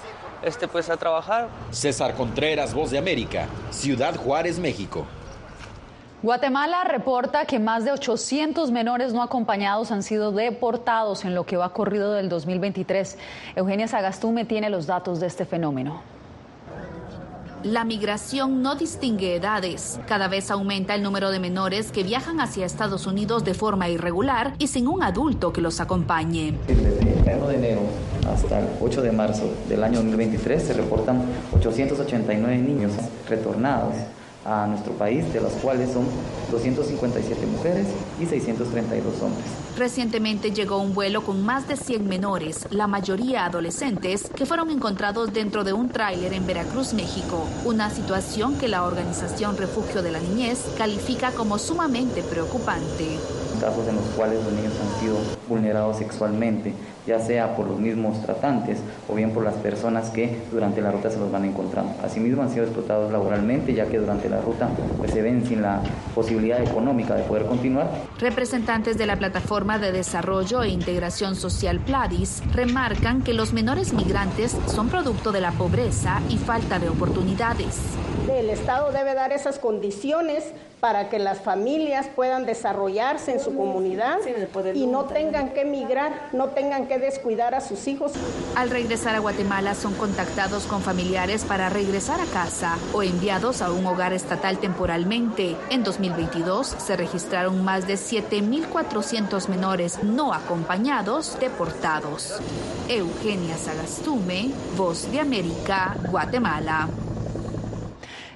este, 0.42 0.68
pues, 0.68 0.88
a 0.90 0.96
trabajar. 0.96 1.48
César 1.70 2.14
Contreras, 2.14 2.72
Voz 2.72 2.90
de 2.90 2.98
América, 2.98 3.46
Ciudad 3.70 4.16
Juárez, 4.16 4.58
México. 4.58 5.06
Guatemala 6.22 6.82
reporta 6.84 7.44
que 7.44 7.58
más 7.58 7.84
de 7.84 7.92
800 7.92 8.70
menores 8.70 9.12
no 9.12 9.22
acompañados 9.22 9.90
han 9.90 10.02
sido 10.02 10.32
deportados 10.32 11.26
en 11.26 11.34
lo 11.34 11.44
que 11.44 11.58
va 11.58 11.74
corrido 11.74 12.12
del 12.14 12.30
2023. 12.30 13.18
Eugenia 13.54 13.86
Sagastume 13.86 14.46
tiene 14.46 14.70
los 14.70 14.86
datos 14.86 15.20
de 15.20 15.26
este 15.26 15.44
fenómeno. 15.44 16.00
La 17.62 17.84
migración 17.84 18.62
no 18.62 18.76
distingue 18.76 19.36
edades. 19.36 20.00
Cada 20.06 20.28
vez 20.28 20.50
aumenta 20.50 20.94
el 20.94 21.02
número 21.02 21.30
de 21.30 21.38
menores 21.38 21.92
que 21.92 22.02
viajan 22.02 22.40
hacia 22.40 22.64
Estados 22.64 23.06
Unidos 23.06 23.44
de 23.44 23.52
forma 23.52 23.88
irregular 23.90 24.54
y 24.58 24.68
sin 24.68 24.88
un 24.88 25.02
adulto 25.02 25.52
que 25.52 25.60
los 25.60 25.80
acompañe. 25.80 26.54
Desde 26.66 27.30
el 27.30 27.38
1 27.38 27.48
de 27.48 27.54
enero 27.56 27.80
hasta 28.32 28.60
el 28.60 28.68
8 28.80 29.02
de 29.02 29.12
marzo 29.12 29.50
del 29.68 29.84
año 29.84 29.96
2023 29.96 30.62
se 30.62 30.72
reportan 30.72 31.22
889 31.54 32.56
niños 32.56 32.92
retornados 33.28 33.94
a 34.46 34.66
nuestro 34.66 34.92
país, 34.92 35.32
de 35.32 35.40
las 35.40 35.52
cuales 35.54 35.92
son 35.92 36.06
257 36.50 37.46
mujeres 37.46 37.86
y 38.20 38.26
632 38.26 39.22
hombres. 39.22 39.44
Recientemente 39.76 40.52
llegó 40.52 40.78
un 40.78 40.94
vuelo 40.94 41.22
con 41.22 41.44
más 41.44 41.68
de 41.68 41.76
100 41.76 42.06
menores, 42.08 42.66
la 42.70 42.86
mayoría 42.86 43.44
adolescentes, 43.44 44.30
que 44.34 44.46
fueron 44.46 44.70
encontrados 44.70 45.32
dentro 45.32 45.64
de 45.64 45.72
un 45.72 45.88
tráiler 45.88 46.32
en 46.32 46.46
Veracruz, 46.46 46.94
México. 46.94 47.46
Una 47.64 47.90
situación 47.90 48.56
que 48.56 48.68
la 48.68 48.84
organización 48.84 49.56
Refugio 49.56 50.02
de 50.02 50.12
la 50.12 50.20
Niñez 50.20 50.60
califica 50.78 51.32
como 51.32 51.58
sumamente 51.58 52.22
preocupante. 52.22 53.18
Casos 53.56 53.88
en 53.88 53.96
los 53.96 54.04
cuales 54.16 54.42
los 54.44 54.52
niños 54.52 54.72
han 54.80 55.00
sido 55.00 55.16
vulnerados 55.48 55.96
sexualmente, 55.98 56.74
ya 57.06 57.18
sea 57.20 57.56
por 57.56 57.66
los 57.66 57.78
mismos 57.78 58.20
tratantes 58.22 58.78
o 59.08 59.14
bien 59.14 59.30
por 59.30 59.44
las 59.44 59.54
personas 59.54 60.10
que 60.10 60.42
durante 60.50 60.80
la 60.80 60.90
ruta 60.90 61.10
se 61.10 61.18
los 61.18 61.30
van 61.30 61.44
encontrando. 61.44 61.94
Asimismo 62.04 62.42
han 62.42 62.50
sido 62.50 62.64
explotados 62.64 63.10
laboralmente, 63.12 63.74
ya 63.74 63.86
que 63.86 63.98
durante 63.98 64.28
la 64.28 64.40
ruta 64.40 64.68
pues, 64.98 65.12
se 65.12 65.22
ven 65.22 65.46
sin 65.46 65.62
la 65.62 65.80
posibilidad 66.14 66.62
económica 66.62 67.14
de 67.14 67.22
poder 67.22 67.46
continuar. 67.46 67.90
Representantes 68.18 68.98
de 68.98 69.06
la 69.06 69.16
Plataforma 69.16 69.78
de 69.78 69.92
Desarrollo 69.92 70.62
e 70.62 70.68
Integración 70.68 71.36
Social 71.36 71.80
Pladis 71.80 72.42
remarcan 72.52 73.22
que 73.22 73.34
los 73.34 73.52
menores 73.52 73.92
migrantes 73.92 74.56
son 74.66 74.88
producto 74.88 75.32
de 75.32 75.40
la 75.40 75.52
pobreza 75.52 76.20
y 76.28 76.36
falta 76.36 76.78
de 76.78 76.88
oportunidades. 76.88 77.80
El 78.28 78.50
Estado 78.50 78.90
debe 78.90 79.14
dar 79.14 79.32
esas 79.32 79.58
condiciones 79.58 80.44
para 80.80 81.08
que 81.08 81.18
las 81.18 81.40
familias 81.40 82.06
puedan 82.14 82.44
desarrollarse 82.44 83.32
en 83.32 83.40
su 83.40 83.56
comunidad 83.56 84.18
y 84.74 84.86
no 84.86 85.04
tengan 85.04 85.50
que 85.50 85.62
emigrar, 85.62 86.28
no 86.32 86.48
tengan 86.48 86.86
que 86.86 86.98
descuidar 86.98 87.54
a 87.54 87.60
sus 87.60 87.86
hijos. 87.86 88.12
Al 88.54 88.70
regresar 88.70 89.14
a 89.14 89.20
Guatemala 89.20 89.74
son 89.74 89.94
contactados 89.94 90.64
con 90.64 90.82
familiares 90.82 91.44
para 91.44 91.68
regresar 91.68 92.20
a 92.20 92.26
casa 92.26 92.76
o 92.92 93.02
enviados 93.02 93.62
a 93.62 93.72
un 93.72 93.86
hogar 93.86 94.12
estatal 94.12 94.58
temporalmente. 94.58 95.56
En 95.70 95.82
2022 95.82 96.66
se 96.66 96.96
registraron 96.96 97.64
más 97.64 97.86
de 97.86 97.94
7.400 97.94 99.48
menores 99.48 100.02
no 100.02 100.34
acompañados 100.34 101.38
deportados. 101.40 102.40
Eugenia 102.88 103.56
Sagastume, 103.56 104.50
Voz 104.76 105.10
de 105.10 105.20
América, 105.20 105.96
Guatemala. 106.10 106.88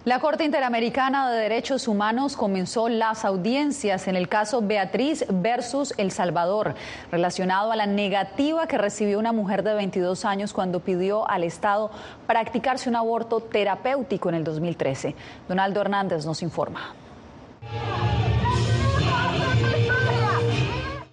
La 0.06 0.18
Corte 0.18 0.44
Interamericana 0.44 1.30
de 1.30 1.42
Derechos 1.42 1.86
Humanos 1.86 2.34
comenzó 2.34 2.88
las 2.88 3.26
audiencias 3.26 4.08
en 4.08 4.16
el 4.16 4.30
caso 4.30 4.62
Beatriz 4.62 5.26
versus 5.28 5.92
El 5.98 6.10
Salvador, 6.10 6.74
relacionado 7.12 7.70
a 7.70 7.76
la 7.76 7.84
negativa 7.84 8.66
que 8.66 8.78
recibió 8.78 9.18
una 9.18 9.32
mujer 9.32 9.62
de 9.62 9.74
22 9.74 10.24
años 10.24 10.54
cuando 10.54 10.80
pidió 10.80 11.28
al 11.28 11.44
Estado 11.44 11.90
practicarse 12.26 12.88
un 12.88 12.96
aborto 12.96 13.40
terapéutico 13.40 14.30
en 14.30 14.36
el 14.36 14.44
2013. 14.44 15.14
Donaldo 15.46 15.82
Hernández 15.82 16.24
nos 16.24 16.42
informa. 16.42 16.94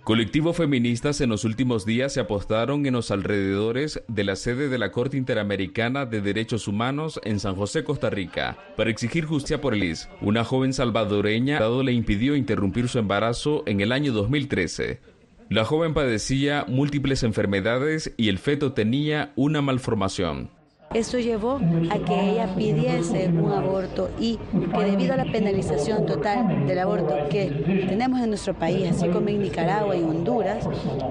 Colectivos 0.08 0.56
feministas 0.56 1.20
en 1.20 1.32
los 1.32 1.44
últimos 1.44 1.86
días 1.86 2.14
se 2.14 2.22
apostaron 2.22 2.86
en 2.86 2.94
los 2.94 3.12
alrededores 3.12 4.02
de 4.08 4.24
la 4.24 4.38
sede 4.38 4.70
de 4.70 4.78
la 4.78 4.94
Corte 4.94 5.18
Interamericana 5.18 6.06
de 6.06 6.22
Derechos 6.22 6.70
Humanos 6.70 7.20
en 7.26 7.42
San 7.42 7.56
José, 7.58 7.84
Costa 7.84 8.10
Rica, 8.10 8.58
para 8.78 8.90
exigir 8.90 9.26
justicia 9.26 9.60
por 9.60 9.76
Liz, 9.76 10.08
una 10.22 10.46
joven 10.46 10.72
salvadoreña 10.72 11.60
dado 11.60 11.84
le 11.84 11.92
impidió 11.92 12.38
interrumpir 12.38 12.88
su 12.88 13.00
embarazo 13.00 13.64
en 13.66 13.82
el 13.82 13.92
año 13.92 14.14
2013. 14.14 15.02
La 15.50 15.66
joven 15.66 15.94
padecía 15.94 16.64
múltiples 16.70 17.24
enfermedades 17.24 18.14
y 18.16 18.30
el 18.30 18.38
feto 18.38 18.72
tenía 18.72 19.34
una 19.36 19.62
malformación. 19.62 20.52
Esto 20.94 21.20
llevó 21.20 21.60
a 21.90 22.00
que 22.00 22.32
ella 22.32 22.56
pidiese 22.56 23.28
un 23.28 23.52
aborto 23.52 24.10
y 24.20 24.40
que 24.74 24.84
debido 24.86 25.14
a 25.14 25.18
la 25.18 25.32
penalización 25.32 26.06
total 26.06 26.66
del 26.66 26.80
aborto 26.80 27.14
que 27.30 27.86
tenemos 27.88 28.22
en 28.22 28.30
nuestro 28.30 28.54
país, 28.54 28.90
así 28.90 29.08
como 29.10 29.28
en 29.28 29.42
Nicaragua 29.42 29.96
y 29.96 30.04
Honduras, 30.04 30.68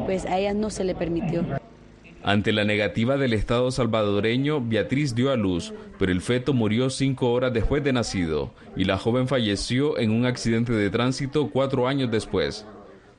pues 0.07 0.25
a 0.25 0.39
ella 0.39 0.55
no 0.55 0.71
se 0.71 0.85
le 0.85 0.95
permitió. 0.95 1.45
Ante 2.23 2.53
la 2.53 2.65
negativa 2.65 3.17
del 3.19 3.35
Estado 3.35 3.71
salvadoreño, 3.71 4.61
Beatriz 4.61 5.15
dio 5.15 5.31
a 5.31 5.37
luz, 5.37 5.73
pero 5.99 6.11
el 6.11 6.23
feto 6.23 6.55
murió 6.55 6.91
cinco 6.91 7.31
horas 7.31 7.53
después 7.53 7.85
de 7.85 7.93
nacido 7.93 8.51
y 8.77 8.85
la 8.85 8.99
joven 8.99 9.29
falleció 9.29 9.99
en 9.99 10.11
un 10.11 10.27
accidente 10.27 10.73
de 10.73 10.91
tránsito 10.91 11.51
cuatro 11.51 11.87
años 11.87 12.11
después. 12.11 12.67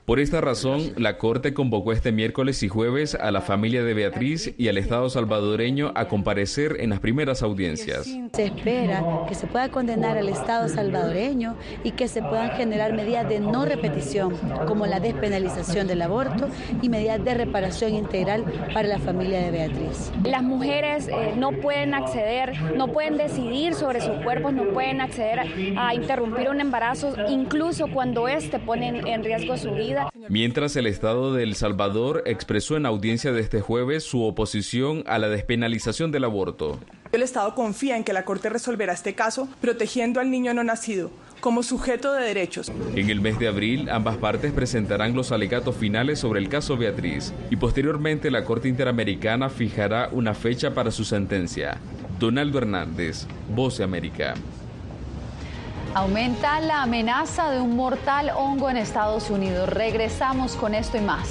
Por 0.07 0.21
esta 0.21 0.39
razón, 0.39 0.93
la 0.95 1.17
Corte 1.17 1.53
convocó 1.53 1.91
este 1.91 2.13
miércoles 2.13 2.63
y 2.63 2.69
jueves 2.69 3.13
a 3.13 3.29
la 3.29 3.41
familia 3.41 3.83
de 3.83 3.93
Beatriz 3.93 4.53
y 4.57 4.69
al 4.69 4.77
Estado 4.77 5.09
salvadoreño 5.09 5.91
a 5.95 6.07
comparecer 6.07 6.77
en 6.79 6.91
las 6.91 7.01
primeras 7.01 7.43
audiencias. 7.43 8.07
Se 8.31 8.45
espera 8.45 9.03
que 9.27 9.35
se 9.35 9.47
pueda 9.47 9.67
condenar 9.67 10.17
al 10.17 10.29
Estado 10.29 10.69
salvadoreño 10.69 11.57
y 11.83 11.91
que 11.91 12.07
se 12.07 12.21
puedan 12.21 12.51
generar 12.51 12.93
medidas 12.93 13.27
de 13.27 13.41
no 13.41 13.65
repetición, 13.65 14.33
como 14.65 14.85
la 14.85 15.01
despenalización 15.01 15.87
del 15.87 16.01
aborto 16.01 16.47
y 16.81 16.87
medidas 16.87 17.21
de 17.25 17.33
reparación 17.33 17.93
integral 17.93 18.45
para 18.73 18.87
la 18.87 18.99
familia 18.99 19.41
de 19.41 19.51
Beatriz. 19.51 20.13
Las 20.23 20.41
mujeres 20.41 21.09
eh, 21.09 21.33
no 21.35 21.51
pueden 21.51 21.93
acceder, 21.93 22.53
no 22.77 22.93
pueden 22.93 23.17
decidir 23.17 23.73
sobre 23.73 23.99
sus 23.99 24.15
cuerpos, 24.23 24.53
no 24.53 24.69
pueden 24.69 25.01
acceder 25.01 25.41
a, 25.41 25.87
a 25.89 25.93
interrumpir 25.93 26.49
un 26.49 26.61
embarazo, 26.61 27.13
incluso 27.27 27.87
cuando 27.89 28.29
éste 28.29 28.57
pone 28.57 29.01
en 29.05 29.21
riesgo 29.25 29.57
su 29.57 29.71
vida. 29.71 29.96
Mientras 30.29 30.75
el 30.75 30.87
Estado 30.87 31.33
de 31.33 31.43
El 31.43 31.55
Salvador 31.55 32.23
expresó 32.25 32.77
en 32.77 32.85
audiencia 32.85 33.31
de 33.31 33.41
este 33.41 33.61
jueves 33.61 34.03
su 34.03 34.23
oposición 34.23 35.03
a 35.07 35.19
la 35.19 35.29
despenalización 35.29 36.11
del 36.11 36.25
aborto. 36.25 36.79
El 37.11 37.21
Estado 37.21 37.55
confía 37.55 37.97
en 37.97 38.03
que 38.03 38.13
la 38.13 38.25
Corte 38.25 38.49
resolverá 38.49 38.93
este 38.93 39.15
caso 39.15 39.47
protegiendo 39.61 40.19
al 40.19 40.29
niño 40.29 40.53
no 40.53 40.63
nacido 40.63 41.09
como 41.39 41.63
sujeto 41.63 42.13
de 42.13 42.25
derechos. 42.25 42.71
En 42.95 43.09
el 43.09 43.21
mes 43.21 43.39
de 43.39 43.47
abril, 43.47 43.89
ambas 43.89 44.17
partes 44.17 44.51
presentarán 44.51 45.13
los 45.13 45.31
alegatos 45.31 45.75
finales 45.75 46.19
sobre 46.19 46.39
el 46.39 46.49
caso 46.49 46.77
Beatriz 46.77 47.33
y 47.49 47.55
posteriormente 47.55 48.31
la 48.31 48.43
Corte 48.43 48.67
Interamericana 48.67 49.49
fijará 49.49 50.09
una 50.11 50.33
fecha 50.33 50.73
para 50.73 50.91
su 50.91 51.05
sentencia. 51.05 51.79
Donaldo 52.19 52.57
Hernández, 52.57 53.27
Voz 53.55 53.77
de 53.77 53.83
América. 53.83 54.33
Aumenta 55.97 56.59
la 56.59 56.83
amenaza 56.83 57.49
de 57.49 57.59
un 57.59 57.75
mortal 57.75 58.29
hongo 58.35 58.69
en 58.69 58.77
Estados 58.77 59.31
Unidos. 59.31 59.67
Regresamos 59.67 60.55
con 60.55 60.75
esto 60.75 60.95
y 60.95 61.01
más. 61.01 61.27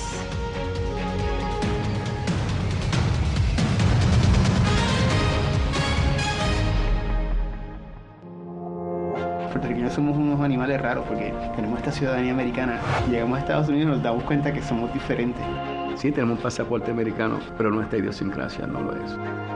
puertorriqueños 9.52 9.92
somos 9.92 10.16
unos 10.16 10.40
animales 10.40 10.80
raros 10.80 11.04
porque 11.06 11.32
tenemos 11.54 11.78
esta 11.78 11.92
ciudadanía 11.92 12.32
americana. 12.32 12.80
Llegamos 13.08 13.36
a 13.36 13.42
Estados 13.42 13.68
Unidos 13.68 13.86
y 13.86 13.90
nos 13.92 14.02
damos 14.02 14.24
cuenta 14.24 14.52
que 14.52 14.62
somos 14.62 14.92
diferentes. 14.92 15.46
Sí, 15.94 16.10
tenemos 16.10 16.38
un 16.38 16.42
pasaporte 16.42 16.90
americano, 16.90 17.38
pero 17.56 17.70
nuestra 17.70 18.00
idiosincrasia 18.00 18.66
no 18.66 18.80
lo 18.80 18.96
es. 18.96 19.55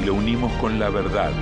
y 0.00 0.04
lo 0.04 0.14
unimos 0.14 0.52
con 0.54 0.78
la 0.78 0.90
verdad. 0.90 1.32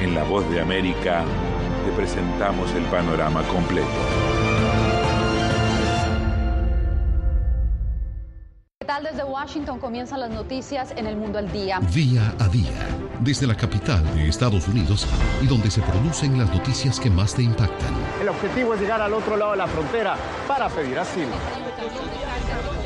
En 0.00 0.14
La 0.14 0.22
Voz 0.24 0.48
de 0.50 0.60
América 0.60 1.24
te 1.84 1.92
presentamos 1.92 2.72
el 2.74 2.84
panorama 2.84 3.42
completo. 3.44 3.86
tal? 8.86 9.02
Desde 9.02 9.24
Washington 9.24 9.78
comienzan 9.80 10.20
las 10.20 10.30
noticias 10.30 10.92
en 10.96 11.06
el 11.06 11.16
mundo 11.16 11.38
al 11.38 11.50
día. 11.50 11.80
Día 11.92 12.34
a 12.38 12.48
día, 12.48 12.88
desde 13.20 13.46
la 13.46 13.56
capital 13.56 14.02
de 14.14 14.28
Estados 14.28 14.68
Unidos 14.68 15.06
y 15.42 15.46
donde 15.46 15.70
se 15.70 15.82
producen 15.82 16.38
las 16.38 16.50
noticias 16.50 17.00
que 17.00 17.10
más 17.10 17.34
te 17.34 17.42
impactan. 17.42 17.94
El 18.20 18.28
objetivo 18.28 18.74
es 18.74 18.80
llegar 18.80 19.02
al 19.02 19.12
otro 19.12 19.36
lado 19.36 19.50
de 19.52 19.58
la 19.58 19.66
frontera 19.66 20.16
para 20.46 20.68
pedir 20.68 20.98
asilo. 20.98 21.34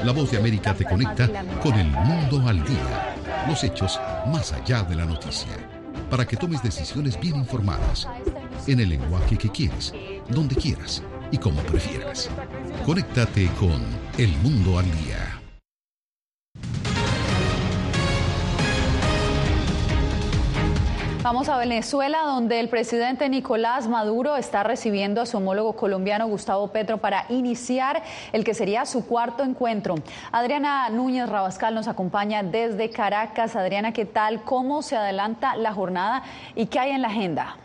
La 0.04 0.12
voz 0.12 0.30
de 0.30 0.38
América 0.38 0.75
te 0.75 0.85
conecta 0.85 1.28
con 1.62 1.75
el 1.75 1.87
mundo 1.88 2.42
al 2.49 2.64
día. 2.64 3.14
Los 3.47 3.62
hechos 3.64 4.00
más 4.33 4.52
allá 4.52 4.83
de 4.83 4.97
la 4.97 5.04
noticia. 5.04 5.50
Para 6.09 6.26
que 6.26 6.37
tomes 6.37 6.62
decisiones 6.62 7.21
bien 7.21 7.37
informadas. 7.37 8.09
En 8.66 8.80
el 8.80 8.88
lenguaje 8.88 9.37
que 9.37 9.50
quieres, 9.50 9.92
donde 10.28 10.57
quieras 10.57 11.02
y 11.30 11.37
como 11.37 11.61
prefieras. 11.62 12.30
Conéctate 12.87 13.47
con 13.59 13.83
El 14.16 14.30
Mundo 14.38 14.78
al 14.78 14.87
Día. 15.04 15.39
Vamos 21.22 21.50
a 21.50 21.58
Venezuela, 21.58 22.22
donde 22.24 22.60
el 22.60 22.70
presidente 22.70 23.28
Nicolás 23.28 23.86
Maduro 23.88 24.38
está 24.38 24.62
recibiendo 24.62 25.20
a 25.20 25.26
su 25.26 25.36
homólogo 25.36 25.74
colombiano 25.74 26.26
Gustavo 26.26 26.68
Petro 26.68 26.96
para 26.96 27.26
iniciar 27.28 28.02
el 28.32 28.42
que 28.42 28.54
sería 28.54 28.86
su 28.86 29.06
cuarto 29.06 29.44
encuentro. 29.44 29.96
Adriana 30.32 30.88
Núñez 30.88 31.28
Rabascal 31.28 31.74
nos 31.74 31.88
acompaña 31.88 32.42
desde 32.42 32.88
Caracas. 32.88 33.54
Adriana, 33.54 33.92
¿qué 33.92 34.06
tal? 34.06 34.44
¿Cómo 34.44 34.80
se 34.80 34.96
adelanta 34.96 35.56
la 35.56 35.74
jornada 35.74 36.22
y 36.54 36.66
qué 36.66 36.78
hay 36.78 36.92
en 36.92 37.02
la 37.02 37.08
agenda? 37.08 37.58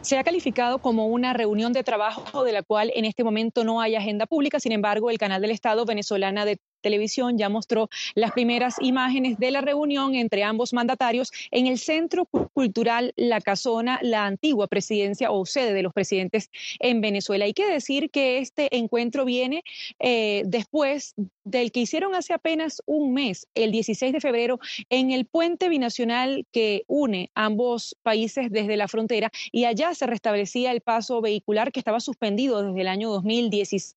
Se 0.00 0.18
ha 0.18 0.24
calificado 0.24 0.80
como 0.80 1.06
una 1.06 1.32
reunión 1.32 1.72
de 1.72 1.84
trabajo 1.84 2.42
de 2.42 2.50
la 2.50 2.64
cual 2.64 2.90
en 2.96 3.04
este 3.04 3.22
momento 3.22 3.62
no 3.62 3.80
hay 3.80 3.94
agenda 3.94 4.26
pública. 4.26 4.58
Sin 4.58 4.72
embargo, 4.72 5.10
el 5.10 5.18
canal 5.18 5.40
del 5.40 5.52
Estado 5.52 5.84
venezolana 5.84 6.44
de 6.44 6.58
televisión 6.80 7.38
ya 7.38 7.48
mostró 7.48 7.88
las 8.14 8.32
primeras 8.32 8.76
imágenes 8.80 9.38
de 9.38 9.50
la 9.50 9.60
reunión 9.60 10.14
entre 10.14 10.42
ambos 10.42 10.72
mandatarios 10.72 11.30
en 11.50 11.66
el 11.66 11.78
Centro 11.78 12.26
Cultural 12.26 13.12
La 13.16 13.40
Casona, 13.40 13.98
la 14.02 14.26
antigua 14.26 14.66
presidencia 14.66 15.30
o 15.30 15.46
sede 15.46 15.72
de 15.72 15.82
los 15.82 15.92
presidentes 15.92 16.50
en 16.78 17.00
Venezuela. 17.00 17.44
Hay 17.44 17.52
que 17.52 17.70
decir 17.70 18.10
que 18.10 18.38
este 18.38 18.76
encuentro 18.76 19.24
viene 19.24 19.62
eh, 19.98 20.42
después 20.46 21.14
del 21.44 21.72
que 21.72 21.80
hicieron 21.80 22.14
hace 22.14 22.32
apenas 22.32 22.82
un 22.86 23.12
mes, 23.12 23.46
el 23.54 23.72
16 23.72 24.12
de 24.12 24.20
febrero, 24.20 24.60
en 24.88 25.10
el 25.10 25.26
puente 25.26 25.68
binacional 25.68 26.46
que 26.52 26.84
une 26.86 27.30
ambos 27.34 27.96
países 28.02 28.50
desde 28.50 28.76
la 28.76 28.88
frontera 28.88 29.30
y 29.52 29.64
allá 29.64 29.94
se 29.94 30.06
restablecía 30.06 30.72
el 30.72 30.80
paso 30.80 31.20
vehicular 31.20 31.72
que 31.72 31.80
estaba 31.80 32.00
suspendido 32.00 32.62
desde 32.62 32.80
el 32.80 32.88
año 32.88 33.10
2016 33.10 33.96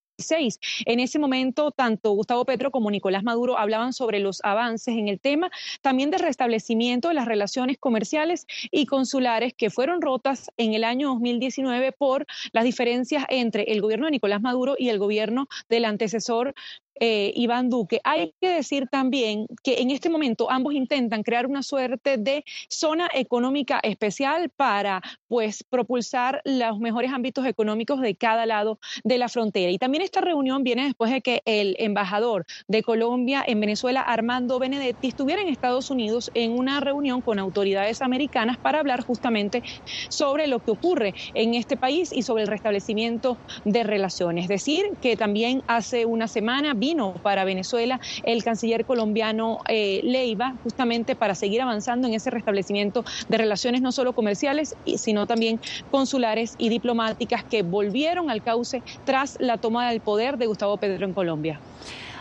en 0.85 0.99
ese 0.99 1.19
momento, 1.19 1.71
tanto 1.71 2.11
Gustavo 2.11 2.45
Petro 2.45 2.71
como 2.71 2.91
Nicolás 2.91 3.23
Maduro 3.23 3.57
hablaban 3.57 3.93
sobre 3.93 4.19
los 4.19 4.41
avances 4.43 4.95
en 4.95 5.07
el 5.07 5.19
tema, 5.19 5.49
también 5.81 6.11
del 6.11 6.19
restablecimiento 6.19 7.07
de 7.07 7.15
las 7.15 7.25
relaciones 7.25 7.77
comerciales 7.79 8.45
y 8.71 8.85
consulares 8.85 9.53
que 9.55 9.69
fueron 9.69 10.01
rotas 10.01 10.51
en 10.57 10.73
el 10.73 10.83
año 10.83 11.09
2019 11.09 11.93
por 11.93 12.25
las 12.51 12.63
diferencias 12.63 13.25
entre 13.29 13.63
el 13.63 13.81
gobierno 13.81 14.05
de 14.05 14.11
Nicolás 14.11 14.41
Maduro 14.41 14.75
y 14.77 14.89
el 14.89 14.99
gobierno 14.99 15.47
del 15.67 15.85
antecesor 15.85 16.53
eh, 16.99 17.31
Iván 17.35 17.69
Duque. 17.69 17.99
Hay 18.03 18.33
que 18.39 18.49
decir 18.49 18.87
también 18.89 19.47
que 19.63 19.81
en 19.81 19.91
este 19.91 20.09
momento 20.09 20.49
ambos 20.51 20.73
intentan 20.73 21.23
crear 21.23 21.47
una 21.47 21.63
suerte 21.63 22.17
de 22.17 22.43
zona 22.69 23.09
económica 23.13 23.79
especial 23.83 24.49
para 24.55 25.01
pues 25.27 25.63
propulsar 25.63 26.41
los 26.45 26.79
mejores 26.79 27.11
ámbitos 27.11 27.45
económicos 27.45 28.01
de 28.01 28.15
cada 28.15 28.45
lado 28.45 28.79
de 29.03 29.17
la 29.17 29.29
frontera. 29.29 29.71
Y 29.71 29.77
también 29.77 30.03
esta 30.03 30.21
reunión 30.21 30.63
viene 30.63 30.85
después 30.85 31.11
de 31.11 31.21
que 31.21 31.41
el 31.45 31.75
embajador 31.79 32.45
de 32.67 32.83
Colombia 32.83 33.43
en 33.45 33.59
Venezuela, 33.59 34.01
Armando 34.01 34.59
Benedetti, 34.59 35.07
estuviera 35.07 35.41
en 35.41 35.49
Estados 35.49 35.89
Unidos 35.89 36.29
en 36.33 36.51
una 36.51 36.79
reunión 36.79 37.21
con 37.21 37.39
autoridades 37.39 38.01
americanas 38.01 38.57
para 38.61 38.79
hablar 38.79 39.01
justamente 39.01 39.63
sobre 40.09 40.47
lo 40.47 40.59
que 40.61 40.71
ocurre 40.71 41.13
en 41.33 41.53
este 41.55 41.77
país 41.77 42.11
y 42.11 42.23
sobre 42.23 42.43
el 42.43 42.47
restablecimiento 42.49 43.39
de 43.63 43.83
relaciones. 43.83 44.43
Es 44.43 44.49
decir, 44.49 44.83
que 45.01 45.17
también 45.17 45.63
hace 45.67 46.05
una 46.05 46.27
semana 46.27 46.73
vino 46.83 47.13
para 47.23 47.45
Venezuela 47.45 47.97
el 48.25 48.43
canciller 48.43 48.83
colombiano 48.83 49.59
eh, 49.69 50.01
Leiva, 50.03 50.51
justamente 50.63 51.15
para 51.15 51.33
seguir 51.33 51.61
avanzando 51.61 52.09
en 52.09 52.13
ese 52.13 52.29
restablecimiento 52.29 53.05
de 53.29 53.37
relaciones 53.37 53.81
no 53.81 53.93
solo 53.93 54.11
comerciales, 54.11 54.75
sino 54.97 55.25
también 55.25 55.61
consulares 55.91 56.55
y 56.57 56.67
diplomáticas 56.67 57.45
que 57.45 57.61
volvieron 57.61 58.29
al 58.29 58.41
cauce 58.41 58.83
tras 59.05 59.37
la 59.39 59.57
toma 59.57 59.89
del 59.89 60.01
poder 60.01 60.37
de 60.37 60.47
Gustavo 60.47 60.75
Pedro 60.75 61.05
en 61.05 61.13
Colombia. 61.13 61.61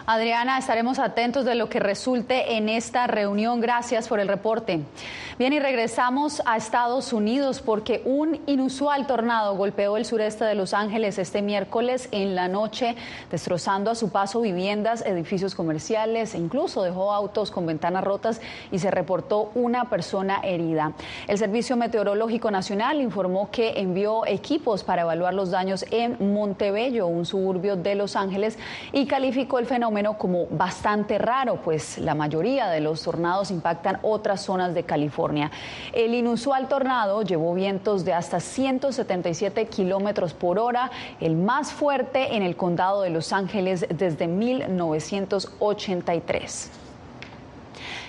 Adriana, 0.05 0.59
estaremos 0.59 0.99
atentos 0.99 1.45
de 1.45 1.55
lo 1.55 1.69
que 1.69 1.79
resulte 1.79 2.57
en 2.57 2.69
esta 2.69 3.07
reunión. 3.07 3.61
Gracias 3.61 4.09
por 4.09 4.19
el 4.19 4.27
reporte. 4.27 4.81
Bien, 5.39 5.53
y 5.53 5.61
regresamos 5.61 6.43
a 6.45 6.57
Estados 6.57 7.13
Unidos 7.13 7.63
porque 7.63 8.03
un 8.05 8.41
inusual 8.47 9.07
tornado 9.07 9.57
golpeó 9.57 9.97
el 9.97 10.05
sureste 10.05 10.45
de 10.45 10.57
Los 10.57 10.75
Ángeles 10.75 11.19
este 11.19 11.41
miércoles 11.41 12.09
en 12.11 12.35
la 12.35 12.49
noche, 12.49 12.97
destrozando 13.31 13.93
a 13.93 13.95
su 13.95 14.11
paso 14.11 14.41
viviendas, 14.41 15.07
edificios 15.07 15.55
comerciales 15.55 16.35
e 16.35 16.39
incluso 16.39 16.83
dejó 16.83 17.13
autos 17.13 17.53
con 17.53 17.65
ventanas 17.65 18.03
rotas 18.03 18.41
y 18.73 18.81
se 18.81 18.91
reportó 18.91 19.53
una 19.55 19.85
persona 19.89 20.41
herida. 20.43 20.93
El 21.29 21.39
Servicio 21.39 21.77
Meteorológico 21.77 22.51
Nacional 22.51 23.01
informó 23.01 23.51
que 23.53 23.75
envió 23.77 24.27
equipos 24.27 24.83
para 24.83 25.03
evaluar 25.03 25.33
los 25.33 25.53
daños 25.53 25.85
en 25.93 26.17
Montebello, 26.35 27.07
un 27.07 27.25
suburbio 27.25 27.77
de 27.77 27.95
Los 27.95 28.17
Ángeles, 28.17 28.59
y 28.93 29.07
calificó 29.07 29.61
el 29.61 29.67
fenómeno 29.67 29.92
como 30.19 30.47
bastante 30.47 31.19
raro, 31.19 31.61
pues 31.63 31.99
la 31.99 32.15
mayoría 32.15 32.69
de 32.69 32.81
los 32.81 33.03
tornados 33.03 33.51
impactan 33.51 33.99
otras 34.03 34.41
zonas 34.41 34.73
de 34.75 34.85
California. 34.85 35.51
El 35.93 36.15
inusual 36.15 36.69
tornado 36.69 37.21
llevó 37.23 37.53
vientos 37.53 38.07
de 38.07 38.15
hasta 38.15 38.41
177 38.41 39.67
kilómetros 39.67 40.33
por 40.33 40.59
hora, 40.59 40.91
el 41.21 41.37
más 41.37 41.73
fuerte 41.73 42.37
en 42.37 42.43
el 42.43 42.57
condado 42.57 43.03
de 43.03 43.11
Los 43.11 43.35
Ángeles 43.35 43.85
desde 43.91 44.29
1983. 44.29 46.71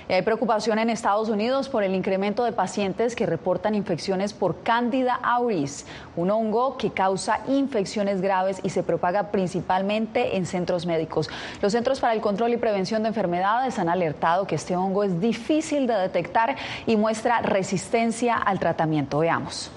Hay 0.10 0.22
preocupación 0.22 0.80
en 0.80 0.90
Estados 0.90 1.30
Unidos 1.30 1.70
por 1.70 1.84
el 1.84 1.96
incremento 1.96 2.44
de 2.44 2.52
pacientes 2.52 3.16
que 3.16 3.26
reportan 3.26 3.74
infecciones 3.74 4.34
por 4.34 4.62
Candida 4.64 5.16
auris, 5.16 5.86
un 6.16 6.30
hongo 6.30 6.78
que 6.78 6.92
causa 6.92 7.40
infecciones 7.48 8.22
graves 8.22 8.60
y 8.64 8.70
se 8.70 8.84
propaga 8.84 9.32
principalmente 9.32 10.38
en 10.38 10.46
centros 10.46 10.86
médicos. 10.86 11.30
Los 11.62 11.72
Centros 11.72 12.00
para 12.00 12.14
el 12.14 12.22
Control 12.22 12.54
y 12.54 12.58
Prevención 12.58 13.04
de 13.04 13.10
Enfermedades 13.10 13.80
han 13.80 13.90
alertado 13.90 14.46
que 14.46 14.56
este 14.56 14.76
hongo 14.76 15.04
es 15.04 15.20
difícil 15.20 15.88
de 15.88 15.96
detectar 15.96 16.56
y 16.86 16.98
muestra 16.98 17.42
resistencia 17.42 18.36
al 18.36 18.60
tratamiento. 18.60 19.20
Veamos. 19.20 19.72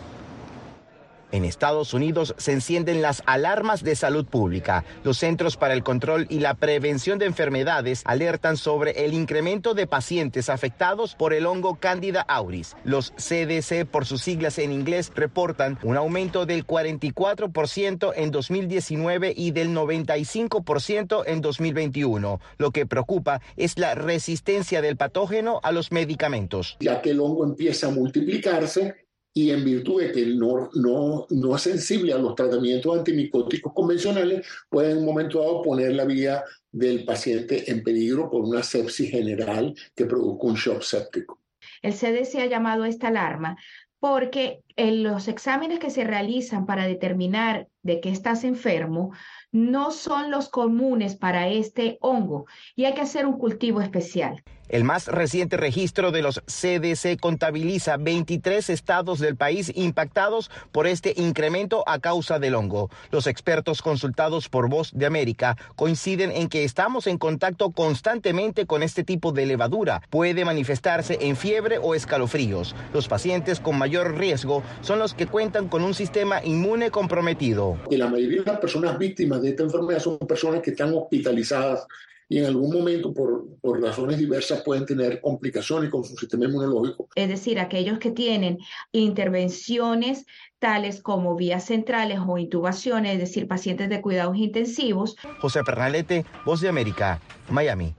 En 1.32 1.44
Estados 1.44 1.92
Unidos 1.92 2.34
se 2.38 2.52
encienden 2.52 3.02
las 3.02 3.22
alarmas 3.26 3.82
de 3.82 3.96
salud 3.96 4.26
pública. 4.26 4.84
Los 5.02 5.18
Centros 5.18 5.56
para 5.56 5.74
el 5.74 5.82
Control 5.82 6.26
y 6.30 6.38
la 6.38 6.54
Prevención 6.54 7.18
de 7.18 7.26
Enfermedades 7.26 8.02
alertan 8.04 8.56
sobre 8.56 9.04
el 9.04 9.12
incremento 9.12 9.74
de 9.74 9.86
pacientes 9.86 10.48
afectados 10.48 11.14
por 11.14 11.32
el 11.32 11.46
hongo 11.46 11.76
Candida 11.76 12.22
auris. 12.22 12.76
Los 12.84 13.12
CDC, 13.16 13.86
por 13.86 14.06
sus 14.06 14.22
siglas 14.22 14.58
en 14.58 14.72
inglés, 14.72 15.12
reportan 15.14 15.78
un 15.82 15.96
aumento 15.96 16.46
del 16.46 16.66
44% 16.66 18.12
en 18.14 18.30
2019 18.30 19.34
y 19.36 19.50
del 19.50 19.70
95% 19.70 21.24
en 21.26 21.40
2021. 21.40 22.40
Lo 22.58 22.70
que 22.70 22.86
preocupa 22.86 23.40
es 23.56 23.78
la 23.78 23.94
resistencia 23.94 24.80
del 24.80 24.96
patógeno 24.96 25.60
a 25.62 25.72
los 25.72 25.92
medicamentos. 25.92 26.76
Ya 26.80 27.02
que 27.02 27.10
el 27.10 27.20
hongo 27.20 27.44
empieza 27.44 27.88
a 27.88 27.90
multiplicarse, 27.90 29.05
y 29.36 29.50
en 29.50 29.66
virtud 29.66 30.00
de 30.00 30.12
que 30.12 30.24
no, 30.24 30.70
no, 30.76 31.26
no 31.28 31.56
es 31.56 31.60
sensible 31.60 32.14
a 32.14 32.16
los 32.16 32.34
tratamientos 32.34 32.96
antimicóticos 32.96 33.70
convencionales, 33.74 34.46
puede 34.70 34.92
en 34.92 34.96
un 34.96 35.04
momento 35.04 35.40
dado 35.40 35.60
poner 35.60 35.92
la 35.92 36.06
vida 36.06 36.42
del 36.72 37.04
paciente 37.04 37.70
en 37.70 37.82
peligro 37.82 38.30
por 38.30 38.44
una 38.44 38.62
sepsis 38.62 39.10
general 39.10 39.74
que 39.94 40.06
produzca 40.06 40.46
un 40.46 40.54
shock 40.54 40.80
séptico. 40.80 41.38
El 41.82 41.92
CDC 41.92 42.36
ha 42.36 42.46
llamado 42.46 42.84
a 42.84 42.88
esta 42.88 43.08
alarma 43.08 43.58
porque 43.98 44.62
los 44.74 45.28
exámenes 45.28 45.80
que 45.80 45.90
se 45.90 46.04
realizan 46.04 46.64
para 46.64 46.86
determinar 46.86 47.68
de 47.82 48.00
qué 48.00 48.08
estás 48.08 48.42
enfermo 48.42 49.12
no 49.52 49.90
son 49.90 50.30
los 50.30 50.48
comunes 50.48 51.14
para 51.14 51.48
este 51.48 51.98
hongo 52.00 52.46
y 52.74 52.86
hay 52.86 52.94
que 52.94 53.02
hacer 53.02 53.26
un 53.26 53.36
cultivo 53.36 53.82
especial. 53.82 54.42
El 54.68 54.82
más 54.82 55.06
reciente 55.06 55.56
registro 55.56 56.10
de 56.10 56.22
los 56.22 56.42
CDC 56.46 57.20
contabiliza 57.20 57.96
23 57.98 58.68
estados 58.70 59.20
del 59.20 59.36
país 59.36 59.70
impactados 59.74 60.50
por 60.72 60.88
este 60.88 61.14
incremento 61.16 61.84
a 61.86 62.00
causa 62.00 62.40
del 62.40 62.56
hongo. 62.56 62.90
Los 63.12 63.28
expertos 63.28 63.80
consultados 63.80 64.48
por 64.48 64.68
Voz 64.68 64.90
de 64.92 65.06
América 65.06 65.56
coinciden 65.76 66.32
en 66.32 66.48
que 66.48 66.64
estamos 66.64 67.06
en 67.06 67.16
contacto 67.16 67.70
constantemente 67.70 68.66
con 68.66 68.82
este 68.82 69.04
tipo 69.04 69.30
de 69.30 69.46
levadura. 69.46 70.02
Puede 70.10 70.44
manifestarse 70.44 71.18
en 71.20 71.36
fiebre 71.36 71.78
o 71.78 71.94
escalofríos. 71.94 72.74
Los 72.92 73.06
pacientes 73.06 73.60
con 73.60 73.78
mayor 73.78 74.18
riesgo 74.18 74.64
son 74.80 74.98
los 74.98 75.14
que 75.14 75.26
cuentan 75.26 75.68
con 75.68 75.82
un 75.82 75.94
sistema 75.94 76.44
inmune 76.44 76.90
comprometido. 76.90 77.78
Y 77.88 77.96
la 77.96 78.08
mayoría 78.08 78.42
de 78.42 78.50
las 78.50 78.60
personas 78.60 78.98
víctimas 78.98 79.42
de 79.42 79.50
esta 79.50 79.62
enfermedad 79.62 80.00
son 80.00 80.18
personas 80.18 80.60
que 80.60 80.70
están 80.70 80.92
hospitalizadas 80.92 81.86
y 82.28 82.38
en 82.38 82.46
algún 82.46 82.72
momento, 82.72 83.14
por, 83.14 83.46
por, 83.60 83.80
razones 83.80 84.18
diversas, 84.18 84.62
pueden 84.62 84.84
tener 84.84 85.20
complicaciones 85.20 85.90
con 85.90 86.02
su 86.02 86.16
sistema 86.16 86.46
inmunológico. 86.46 87.08
Es 87.14 87.28
decir, 87.28 87.60
aquellos 87.60 87.98
que 87.98 88.10
tienen 88.10 88.58
intervenciones 88.90 90.26
tales 90.58 91.00
como 91.02 91.36
vías 91.36 91.64
centrales 91.64 92.18
o 92.26 92.38
intubaciones, 92.38 93.14
es 93.14 93.20
decir, 93.20 93.46
pacientes 93.46 93.88
de 93.88 94.00
cuidados 94.00 94.36
intensivos. 94.36 95.16
José 95.40 95.62
Fernalete, 95.64 96.24
Voz 96.44 96.60
de 96.60 96.68
América, 96.68 97.20
Miami. 97.48 97.94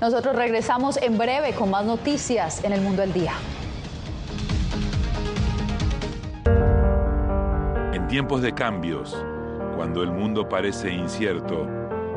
Nosotros 0.00 0.36
regresamos 0.36 0.96
en 0.98 1.18
breve 1.18 1.54
con 1.54 1.70
más 1.70 1.84
noticias 1.84 2.62
en 2.62 2.72
el 2.72 2.80
mundo 2.80 3.02
del 3.02 3.12
día. 3.12 3.32
En 7.92 8.06
tiempos 8.06 8.40
de 8.40 8.54
cambios, 8.54 9.16
cuando 9.74 10.04
el 10.04 10.12
mundo 10.12 10.48
parece 10.48 10.92
incierto, 10.92 11.77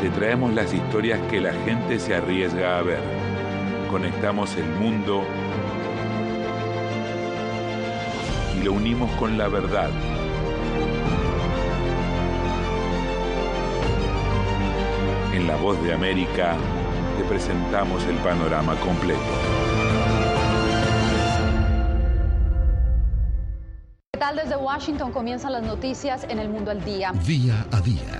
te 0.00 0.08
traemos 0.08 0.54
las 0.54 0.72
historias 0.72 1.20
que 1.30 1.40
la 1.40 1.52
gente 1.52 1.98
se 1.98 2.14
arriesga 2.14 2.78
a 2.78 2.82
ver. 2.82 3.00
Conectamos 3.90 4.56
el 4.56 4.66
mundo 4.66 5.22
y 8.56 8.62
lo 8.62 8.72
unimos 8.72 9.10
con 9.12 9.36
la 9.36 9.48
verdad. 9.48 9.90
En 15.34 15.46
La 15.46 15.56
Voz 15.56 15.82
de 15.82 15.92
América 15.92 16.56
te 17.18 17.24
presentamos 17.24 18.02
el 18.06 18.16
panorama 18.16 18.76
completo. 18.76 19.20
¿Qué 24.12 24.18
tal 24.18 24.36
desde 24.36 24.56
Washington 24.56 25.12
comienzan 25.12 25.52
las 25.52 25.62
noticias 25.62 26.24
en 26.24 26.38
el 26.38 26.48
mundo 26.48 26.70
al 26.70 26.82
día? 26.82 27.12
Día 27.26 27.66
a 27.70 27.80
día 27.82 28.19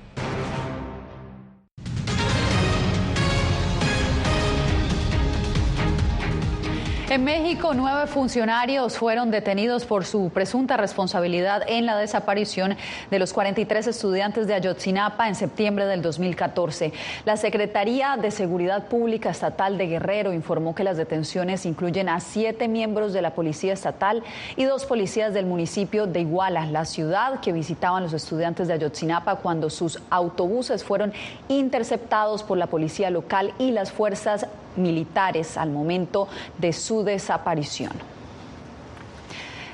En 7.11 7.25
México, 7.25 7.73
nueve 7.73 8.07
funcionarios 8.07 8.97
fueron 8.97 9.31
detenidos 9.31 9.83
por 9.83 10.05
su 10.05 10.29
presunta 10.29 10.77
responsabilidad 10.77 11.61
en 11.67 11.85
la 11.85 11.97
desaparición 11.97 12.77
de 13.09 13.19
los 13.19 13.33
43 13.33 13.87
estudiantes 13.87 14.47
de 14.47 14.53
Ayotzinapa 14.53 15.27
en 15.27 15.35
septiembre 15.35 15.87
del 15.87 16.01
2014. 16.01 16.93
La 17.25 17.35
Secretaría 17.35 18.15
de 18.15 18.31
Seguridad 18.31 18.87
Pública 18.87 19.31
Estatal 19.31 19.77
de 19.77 19.87
Guerrero 19.87 20.31
informó 20.31 20.73
que 20.73 20.85
las 20.85 20.95
detenciones 20.95 21.65
incluyen 21.65 22.07
a 22.07 22.21
siete 22.21 22.69
miembros 22.69 23.11
de 23.11 23.21
la 23.21 23.31
Policía 23.31 23.73
Estatal 23.73 24.23
y 24.55 24.63
dos 24.63 24.85
policías 24.85 25.33
del 25.33 25.45
municipio 25.45 26.07
de 26.07 26.21
Iguala, 26.21 26.65
la 26.65 26.85
ciudad 26.85 27.41
que 27.41 27.51
visitaban 27.51 28.03
los 28.03 28.13
estudiantes 28.13 28.69
de 28.69 28.75
Ayotzinapa 28.75 29.35
cuando 29.35 29.69
sus 29.69 29.99
autobuses 30.09 30.85
fueron 30.85 31.11
interceptados 31.49 32.41
por 32.41 32.57
la 32.57 32.67
policía 32.67 33.09
local 33.09 33.53
y 33.59 33.71
las 33.71 33.91
fuerzas 33.91 34.47
militares 34.75 35.57
al 35.57 35.69
momento 35.69 36.27
de 36.57 36.73
su 36.73 37.03
desaparición. 37.03 37.91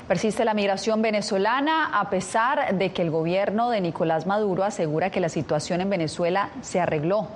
Persiste 0.08 0.46
la 0.46 0.54
migración 0.54 1.02
venezolana 1.02 1.90
a 1.92 2.08
pesar 2.08 2.78
de 2.78 2.92
que 2.92 3.02
el 3.02 3.10
gobierno 3.10 3.68
de 3.68 3.82
Nicolás 3.82 4.26
Maduro 4.26 4.64
asegura 4.64 5.10
que 5.10 5.20
la 5.20 5.28
situación 5.28 5.82
en 5.82 5.90
Venezuela 5.90 6.48
se 6.62 6.80
arregló. 6.80 7.28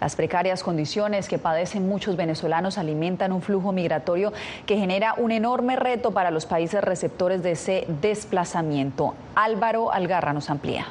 Las 0.00 0.16
precarias 0.16 0.62
condiciones 0.62 1.28
que 1.28 1.38
padecen 1.38 1.86
muchos 1.88 2.16
venezolanos 2.16 2.78
alimentan 2.78 3.32
un 3.32 3.42
flujo 3.42 3.70
migratorio 3.72 4.32
que 4.64 4.78
genera 4.78 5.14
un 5.18 5.30
enorme 5.30 5.76
reto 5.76 6.10
para 6.12 6.30
los 6.30 6.46
países 6.46 6.82
receptores 6.82 7.42
de 7.42 7.52
ese 7.52 7.86
desplazamiento. 8.00 9.14
Álvaro 9.34 9.92
Algarra 9.92 10.32
nos 10.32 10.48
amplía. 10.48 10.86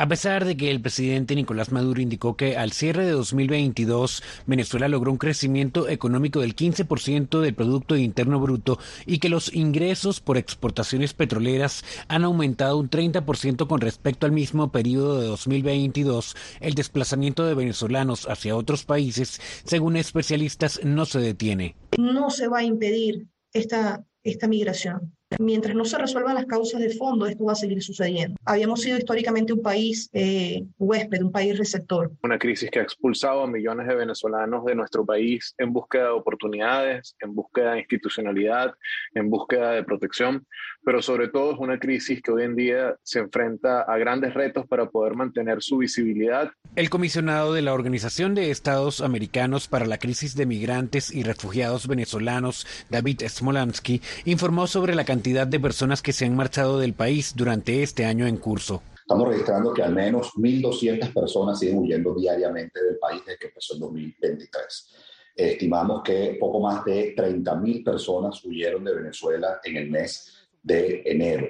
A 0.00 0.06
pesar 0.06 0.44
de 0.44 0.56
que 0.56 0.70
el 0.70 0.80
presidente 0.80 1.34
Nicolás 1.34 1.72
Maduro 1.72 2.00
indicó 2.00 2.36
que 2.36 2.56
al 2.56 2.70
cierre 2.70 3.04
de 3.04 3.10
2022 3.10 4.22
Venezuela 4.46 4.86
logró 4.86 5.10
un 5.10 5.18
crecimiento 5.18 5.88
económico 5.88 6.38
del 6.38 6.54
15% 6.54 7.40
del 7.40 7.56
Producto 7.56 7.96
Interno 7.96 8.38
Bruto 8.38 8.78
y 9.06 9.18
que 9.18 9.28
los 9.28 9.52
ingresos 9.52 10.20
por 10.20 10.38
exportaciones 10.38 11.14
petroleras 11.14 11.84
han 12.06 12.22
aumentado 12.22 12.78
un 12.78 12.88
30% 12.88 13.66
con 13.66 13.80
respecto 13.80 14.24
al 14.24 14.30
mismo 14.30 14.70
periodo 14.70 15.20
de 15.20 15.26
2022, 15.26 16.36
el 16.60 16.74
desplazamiento 16.74 17.44
de 17.44 17.54
venezolanos 17.54 18.28
hacia 18.28 18.54
otros 18.54 18.84
países, 18.84 19.40
según 19.64 19.96
especialistas, 19.96 20.78
no 20.84 21.06
se 21.06 21.18
detiene. 21.18 21.74
No 21.98 22.30
se 22.30 22.46
va 22.46 22.58
a 22.58 22.62
impedir 22.62 23.26
esta, 23.52 24.06
esta 24.22 24.46
migración. 24.46 25.17
Mientras 25.38 25.76
no 25.76 25.84
se 25.84 25.98
resuelvan 25.98 26.36
las 26.36 26.46
causas 26.46 26.80
de 26.80 26.88
fondo, 26.90 27.26
esto 27.26 27.44
va 27.44 27.52
a 27.52 27.56
seguir 27.56 27.82
sucediendo. 27.82 28.36
Habíamos 28.46 28.80
sido 28.80 28.96
históricamente 28.96 29.52
un 29.52 29.60
país 29.60 30.08
eh, 30.14 30.64
huésped, 30.78 31.22
un 31.22 31.30
país 31.30 31.58
receptor. 31.58 32.10
Una 32.22 32.38
crisis 32.38 32.70
que 32.70 32.80
ha 32.80 32.82
expulsado 32.82 33.42
a 33.42 33.46
millones 33.46 33.86
de 33.88 33.94
venezolanos 33.94 34.64
de 34.64 34.74
nuestro 34.74 35.04
país 35.04 35.54
en 35.58 35.72
búsqueda 35.72 36.04
de 36.04 36.10
oportunidades, 36.10 37.14
en 37.20 37.34
búsqueda 37.34 37.72
de 37.72 37.80
institucionalidad, 37.80 38.74
en 39.14 39.28
búsqueda 39.28 39.72
de 39.72 39.84
protección, 39.84 40.46
pero 40.82 41.02
sobre 41.02 41.28
todo 41.28 41.52
es 41.52 41.58
una 41.58 41.78
crisis 41.78 42.22
que 42.22 42.32
hoy 42.32 42.44
en 42.44 42.56
día 42.56 42.96
se 43.02 43.18
enfrenta 43.18 43.82
a 43.82 43.98
grandes 43.98 44.32
retos 44.32 44.66
para 44.66 44.88
poder 44.88 45.14
mantener 45.14 45.62
su 45.62 45.76
visibilidad. 45.76 46.50
El 46.74 46.88
comisionado 46.88 47.52
de 47.52 47.60
la 47.60 47.74
Organización 47.74 48.34
de 48.34 48.50
Estados 48.50 49.02
Americanos 49.02 49.68
para 49.68 49.84
la 49.84 49.98
Crisis 49.98 50.34
de 50.36 50.46
Migrantes 50.46 51.14
y 51.14 51.22
Refugiados 51.22 51.86
Venezolanos, 51.86 52.66
David 52.88 53.22
Smolansky, 53.28 54.00
informó 54.24 54.66
sobre 54.66 54.94
la 54.94 55.04
cantidad 55.04 55.17
cantidad 55.18 55.48
de 55.48 55.58
personas 55.58 56.00
que 56.00 56.12
se 56.12 56.26
han 56.26 56.36
marchado 56.36 56.78
del 56.78 56.94
país 56.94 57.34
durante 57.34 57.82
este 57.82 58.04
año 58.04 58.24
en 58.28 58.36
curso. 58.36 58.82
Estamos 58.94 59.26
registrando 59.26 59.74
que 59.74 59.82
al 59.82 59.92
menos 59.92 60.30
1.200 60.36 61.12
personas 61.12 61.58
siguen 61.58 61.78
huyendo 61.78 62.14
diariamente 62.14 62.80
del 62.84 62.98
país 62.98 63.22
desde 63.26 63.36
que 63.36 63.46
empezó 63.48 63.74
el 63.74 63.80
2023. 63.80 64.94
estimamos 65.34 66.04
que 66.04 66.36
poco 66.38 66.60
más 66.60 66.84
de 66.84 67.16
30.000 67.16 67.84
personas 67.84 68.44
huyeron 68.44 68.84
de 68.84 68.94
Venezuela 68.94 69.60
en 69.64 69.76
el 69.78 69.90
mes 69.90 70.37
de 70.68 71.02
enero. 71.06 71.48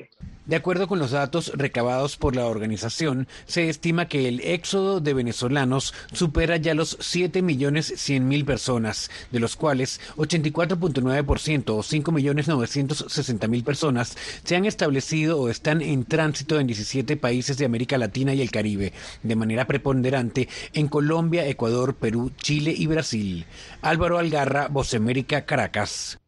De 0.49 0.57
acuerdo 0.57 0.89
con 0.89 0.99
los 0.99 1.11
datos 1.11 1.53
recabados 1.55 2.17
por 2.17 2.35
la 2.35 2.47
organización, 2.47 3.29
se 3.45 3.69
estima 3.69 4.09
que 4.09 4.29
el 4.29 4.41
éxodo 4.41 4.99
de 4.99 5.13
venezolanos 5.13 5.93
supera 6.15 6.57
ya 6.57 6.73
los 6.73 6.99
7.100.000 7.01 8.47
personas, 8.47 9.11
de 9.31 9.41
los 9.41 9.57
cuales 9.57 10.01
84.9% 10.17 11.69
o 11.69 11.83
5.960.000 11.83 13.63
personas 13.63 14.17
se 14.43 14.57
han 14.57 14.65
establecido 14.65 15.39
o 15.39 15.51
están 15.51 15.83
en 15.83 16.07
tránsito 16.07 16.59
en 16.59 16.67
17 16.67 17.19
países 17.19 17.59
de 17.59 17.67
América 17.67 17.99
Latina 17.99 18.33
y 18.33 18.41
el 18.41 18.51
Caribe, 18.51 18.95
de 19.23 19.37
manera 19.37 19.67
preponderante 19.67 20.49
en 20.73 20.89
Colombia, 20.89 21.47
Ecuador, 21.47 21.95
Perú, 21.95 22.33
Chile 22.41 22.73
y 22.75 22.87
Brasil. 22.87 23.45
Álvaro 23.83 24.17
Algarra, 24.17 24.69
Voz 24.69 24.95
América, 24.95 25.45
Caracas. 25.45 26.19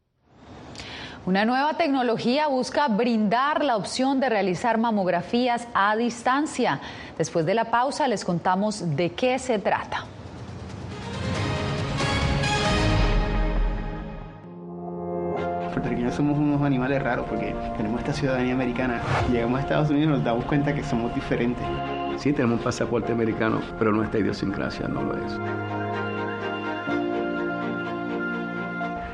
Una 1.27 1.45
nueva 1.45 1.75
tecnología 1.75 2.49
busca 2.49 2.89
brindar 2.89 3.63
la 3.63 3.77
opción 3.77 4.21
de 4.21 4.31
realizar 4.31 4.79
mamografías 4.79 5.69
a 5.75 5.95
distancia. 5.95 6.81
Después 7.19 7.45
de 7.45 7.55
la 7.55 7.67
pausa 7.67 8.09
les 8.09 8.25
contamos 8.25 8.97
de 8.97 9.13
qué 9.13 9.39
se 9.39 9.59
trata. 9.59 10.07
puertorriqueños 15.71 16.15
somos 16.15 16.37
unos 16.37 16.63
animales 16.63 17.03
raros 17.03 17.27
porque 17.29 17.55
tenemos 17.77 18.01
esta 18.01 18.13
ciudadanía 18.13 18.55
americana. 18.55 19.01
Llegamos 19.31 19.59
a 19.59 19.63
Estados 19.63 19.91
Unidos 19.91 20.09
y 20.09 20.13
nos 20.13 20.25
damos 20.25 20.45
cuenta 20.45 20.75
que 20.75 20.83
somos 20.83 21.15
diferentes. 21.15 21.65
Sí, 22.19 22.33
tenemos 22.33 22.59
un 22.59 22.65
pasaporte 22.65 23.13
americano, 23.13 23.61
pero 23.79 23.93
nuestra 23.93 24.21
idiosincrasia 24.21 24.89
no 24.89 25.03
lo 25.03 25.15
es. 25.15 26.10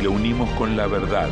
y 0.00 0.02
lo 0.02 0.12
unimos 0.12 0.48
con 0.50 0.76
la 0.76 0.86
verdad. 0.86 1.28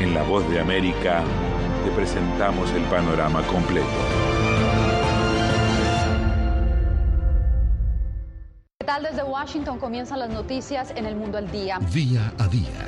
En 0.00 0.14
La 0.14 0.22
Voz 0.22 0.48
de 0.48 0.60
América 0.60 1.22
te 1.84 1.90
presentamos 1.90 2.70
el 2.72 2.82
panorama 2.84 3.42
completo. 3.42 3.86
¿Qué 8.78 8.86
tal 8.86 9.02
desde 9.02 9.22
Washington 9.22 9.78
comienzan 9.78 10.20
las 10.20 10.30
noticias 10.30 10.92
en 10.96 11.04
el 11.04 11.14
mundo 11.14 11.36
al 11.36 11.50
día? 11.50 11.78
Día 11.92 12.32
a 12.38 12.48
día, 12.48 12.87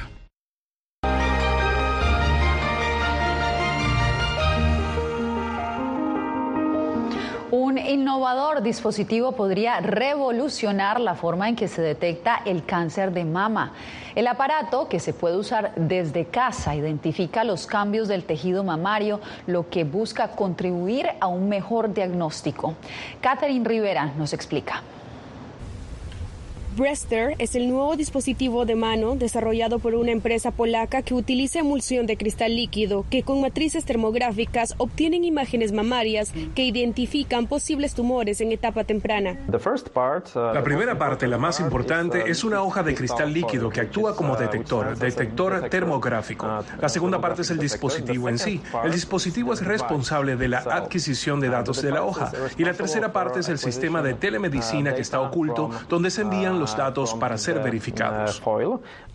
Dispositivo 8.61 9.33
podría 9.33 9.79
revolucionar 9.79 10.99
la 10.99 11.15
forma 11.15 11.49
en 11.49 11.55
que 11.55 11.67
se 11.67 11.81
detecta 11.81 12.41
el 12.45 12.65
cáncer 12.65 13.11
de 13.11 13.25
mama. 13.25 13.73
El 14.15 14.27
aparato, 14.27 14.87
que 14.87 14.99
se 14.99 15.13
puede 15.13 15.37
usar 15.37 15.73
desde 15.75 16.25
casa, 16.25 16.75
identifica 16.75 17.43
los 17.43 17.67
cambios 17.67 18.07
del 18.07 18.23
tejido 18.23 18.63
mamario, 18.63 19.19
lo 19.47 19.69
que 19.69 19.83
busca 19.83 20.29
contribuir 20.29 21.09
a 21.19 21.27
un 21.27 21.49
mejor 21.49 21.93
diagnóstico. 21.93 22.75
Catherine 23.21 23.67
Rivera 23.67 24.13
nos 24.17 24.33
explica. 24.33 24.83
Brester 26.77 27.35
es 27.37 27.55
el 27.55 27.67
nuevo 27.67 27.97
dispositivo 27.97 28.65
de 28.65 28.75
mano 28.75 29.15
desarrollado 29.17 29.79
por 29.79 29.93
una 29.93 30.11
empresa 30.11 30.51
polaca 30.51 31.01
que 31.01 31.13
utiliza 31.13 31.59
emulsión 31.59 32.05
de 32.07 32.15
cristal 32.15 32.55
líquido 32.55 33.05
que 33.09 33.23
con 33.23 33.41
matrices 33.41 33.83
termográficas 33.83 34.75
obtienen 34.77 35.25
imágenes 35.25 35.73
mamarias 35.73 36.31
que 36.55 36.63
identifican 36.63 37.47
posibles 37.47 37.93
tumores 37.93 38.39
en 38.39 38.53
etapa 38.53 38.85
temprana. 38.85 39.37
Uh, 39.51 40.39
la 40.53 40.63
primera 40.63 40.97
parte, 40.97 41.27
la 41.27 41.37
más 41.37 41.59
importante, 41.59 42.31
es 42.31 42.45
una 42.45 42.61
hoja 42.61 42.83
de 42.83 42.95
cristal 42.95 43.33
líquido 43.33 43.69
que 43.69 43.81
actúa 43.81 44.15
como 44.15 44.37
detector, 44.37 44.97
detector 44.97 45.69
termográfico. 45.69 46.47
La 46.79 46.87
segunda 46.87 47.19
parte 47.19 47.41
es 47.41 47.51
el 47.51 47.59
dispositivo 47.59 48.29
en 48.29 48.39
sí. 48.39 48.61
El 48.83 48.93
dispositivo 48.93 49.51
es 49.51 49.65
responsable 49.65 50.37
de 50.37 50.47
la 50.47 50.59
adquisición 50.59 51.41
de 51.41 51.49
datos 51.49 51.81
de 51.81 51.91
la 51.91 52.03
hoja. 52.03 52.31
Y 52.57 52.63
la 52.63 52.73
tercera 52.73 53.11
parte 53.11 53.41
es 53.41 53.49
el 53.49 53.57
sistema 53.57 54.01
de 54.01 54.13
telemedicina 54.13 54.95
que 54.95 55.01
está 55.01 55.19
oculto, 55.19 55.69
donde 55.89 56.09
se 56.09 56.21
envían 56.21 56.60
los 56.61 56.77
datos 56.77 57.13
para 57.15 57.37
ser 57.37 57.59
verificados. 57.59 58.41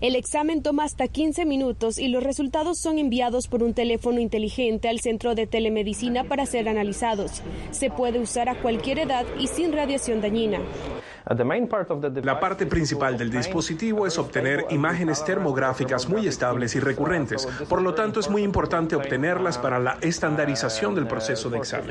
El 0.00 0.16
examen 0.16 0.62
toma 0.62 0.84
hasta 0.84 1.08
15 1.08 1.46
minutos 1.46 1.98
y 1.98 2.08
los 2.08 2.22
resultados 2.22 2.78
son 2.78 2.98
enviados 2.98 3.48
por 3.48 3.62
un 3.62 3.72
teléfono 3.72 4.20
inteligente 4.20 4.88
al 4.88 5.00
centro 5.00 5.34
de 5.34 5.46
telemedicina 5.46 6.24
para 6.24 6.44
ser 6.44 6.68
analizados. 6.68 7.42
Se 7.70 7.88
puede 7.88 8.18
usar 8.18 8.48
a 8.48 8.60
cualquier 8.60 8.98
edad 8.98 9.24
y 9.38 9.46
sin 9.46 9.72
radiación 9.72 10.20
dañina. 10.20 10.60
La 11.26 12.38
parte 12.38 12.66
principal 12.66 13.18
del 13.18 13.30
dispositivo 13.30 14.06
es 14.06 14.16
obtener 14.16 14.64
imágenes 14.70 15.24
termográficas 15.24 16.08
muy 16.08 16.28
estables 16.28 16.76
y 16.76 16.80
recurrentes. 16.80 17.48
Por 17.68 17.82
lo 17.82 17.94
tanto, 17.94 18.20
es 18.20 18.30
muy 18.30 18.44
importante 18.44 18.94
obtenerlas 18.94 19.58
para 19.58 19.80
la 19.80 19.98
estandarización 20.02 20.94
del 20.94 21.08
proceso 21.08 21.50
de 21.50 21.58
examen. 21.58 21.90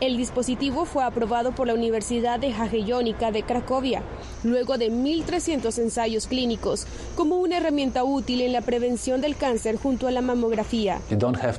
El 0.00 0.16
dispositivo 0.16 0.86
fue 0.86 1.04
aprobado 1.04 1.52
por 1.52 1.66
la 1.66 1.74
Universidad 1.74 2.40
de 2.40 2.52
Jagellónica 2.52 3.30
de 3.32 3.42
Cracovia, 3.42 4.02
luego 4.44 4.78
de 4.78 4.90
1.300 4.90 5.78
ensayos 5.82 6.26
clínicos, 6.26 6.86
como 7.16 7.36
una 7.36 7.58
herramienta 7.58 8.02
útil 8.02 8.40
en 8.40 8.54
la 8.54 8.62
prevención 8.62 9.20
del 9.20 9.36
cáncer 9.36 9.76
junto 9.76 10.08
a 10.08 10.10
la 10.10 10.22
mamografía. 10.22 11.00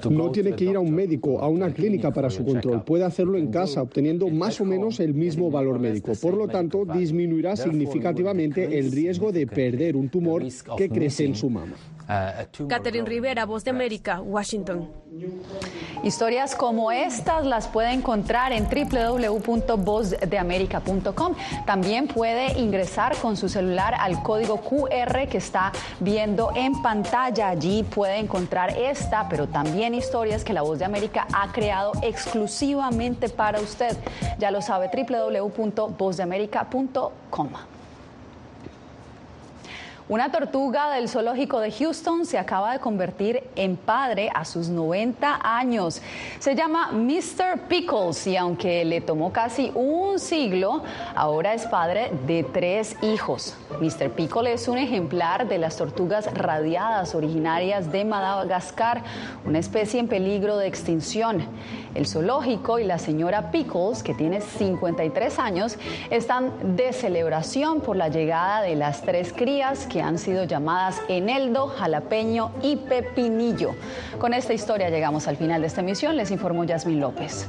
No 0.09 0.31
tiene 0.31 0.55
que 0.55 0.65
ir 0.65 0.75
a 0.75 0.79
un 0.79 0.95
médico, 0.95 1.39
a 1.39 1.49
una 1.49 1.71
clínica 1.71 2.09
para 2.11 2.31
su 2.31 2.43
control. 2.43 2.83
Puede 2.83 3.03
hacerlo 3.03 3.37
en 3.37 3.51
casa, 3.51 3.83
obteniendo 3.83 4.27
más 4.29 4.59
o 4.59 4.65
menos 4.65 4.99
el 4.99 5.13
mismo 5.13 5.51
valor 5.51 5.77
médico. 5.77 6.13
Por 6.19 6.33
lo 6.33 6.47
tanto, 6.47 6.83
disminuirá 6.97 7.55
significativamente 7.55 8.79
el 8.79 8.91
riesgo 8.91 9.31
de 9.31 9.47
perder 9.47 9.95
un 9.95 10.09
tumor 10.09 10.43
que 10.77 10.89
crece 10.89 11.25
en 11.25 11.35
su 11.35 11.49
mama. 11.49 11.75
Catherine 12.07 13.07
Rivera, 13.07 13.45
Voz 13.45 13.63
de 13.63 13.69
América, 13.71 14.21
Washington. 14.21 14.91
Historias 16.03 16.55
como 16.55 16.91
estas 16.91 17.43
las 17.45 17.67
puede 17.67 17.93
encontrar 17.93 18.51
en 18.51 18.67
www.vozdeamerica.com. 18.69 21.35
También 21.65 22.07
puede 22.07 22.59
ingresar 22.59 23.15
con 23.17 23.35
su 23.37 23.49
celular 23.49 23.95
al 23.95 24.21
código 24.21 24.61
QR 24.61 25.27
que 25.27 25.39
está 25.39 25.71
viendo 25.99 26.51
en 26.55 26.79
pantalla. 26.81 27.49
Allí 27.49 27.81
puede 27.83 28.19
encontrar 28.19 28.77
esta, 28.77 29.27
pero 29.29 29.47
también 29.47 29.95
historias 29.95 30.43
que 30.43 30.53
la 30.53 30.61
Voz 30.61 30.77
de 30.79 30.85
América 30.85 31.27
ha 31.33 31.51
creado 31.51 31.93
exclusivamente 32.01 33.29
para 33.29 33.59
usted. 33.59 33.97
Ya 34.37 34.51
lo 34.51 34.61
sabe, 34.61 34.91
www.vozdeamerica.com. 34.93 37.49
Una 40.07 40.31
tortuga 40.31 40.91
del 40.91 41.09
zoológico 41.09 41.59
de 41.59 41.71
Houston 41.71 42.27
se 42.27 42.37
acaba 42.37 42.73
de 42.73 42.79
convertir 42.79 43.41
en 43.55 43.75
padre 43.75 44.29
a 44.31 44.45
sus 44.45 44.69
90 44.69 45.39
años. 45.41 45.99
Se 46.37 46.53
llama 46.53 46.91
Mr. 46.91 47.61
Pickles 47.67 48.27
y 48.27 48.37
aunque 48.37 48.85
le 48.85 49.01
tomó 49.01 49.33
casi 49.33 49.71
un 49.73 50.19
siglo, 50.19 50.83
ahora 51.15 51.55
es 51.55 51.65
padre 51.65 52.11
de 52.27 52.43
tres 52.43 52.95
hijos. 53.01 53.57
Mr. 53.81 54.11
Pickle 54.11 54.53
es 54.53 54.67
un 54.67 54.77
ejemplar 54.77 55.47
de 55.47 55.57
las 55.57 55.75
tortugas 55.75 56.31
radiadas 56.35 57.15
originarias 57.15 57.91
de 57.91 58.05
Madagascar, 58.05 59.01
una 59.43 59.57
especie 59.57 59.99
en 59.99 60.07
peligro 60.07 60.57
de 60.57 60.67
extinción. 60.67 61.47
El 61.95 62.05
zoológico 62.05 62.77
y 62.77 62.83
la 62.83 62.99
señora 62.99 63.49
Pickles, 63.49 64.03
que 64.03 64.13
tiene 64.13 64.41
53 64.41 65.39
años, 65.39 65.79
están 66.11 66.75
de 66.75 66.93
celebración 66.93 67.81
por 67.81 67.95
la 67.95 68.09
llegada 68.09 68.61
de 68.61 68.75
las 68.75 69.01
tres 69.01 69.33
crías 69.33 69.87
que 69.95 70.01
han 70.01 70.19
sido 70.19 70.43
llamadas 70.43 71.01
Eneldo, 71.07 71.67
Jalapeño 71.67 72.51
y 72.61 72.75
Pepinillo. 72.75 73.75
Con 74.19 74.33
esta 74.33 74.51
historia 74.51 74.89
llegamos 74.89 75.29
al 75.29 75.37
final 75.37 75.61
de 75.61 75.67
esta 75.67 75.79
emisión. 75.79 76.17
Les 76.17 76.31
informó 76.31 76.65
Yasmín 76.65 76.99
López. 76.99 77.47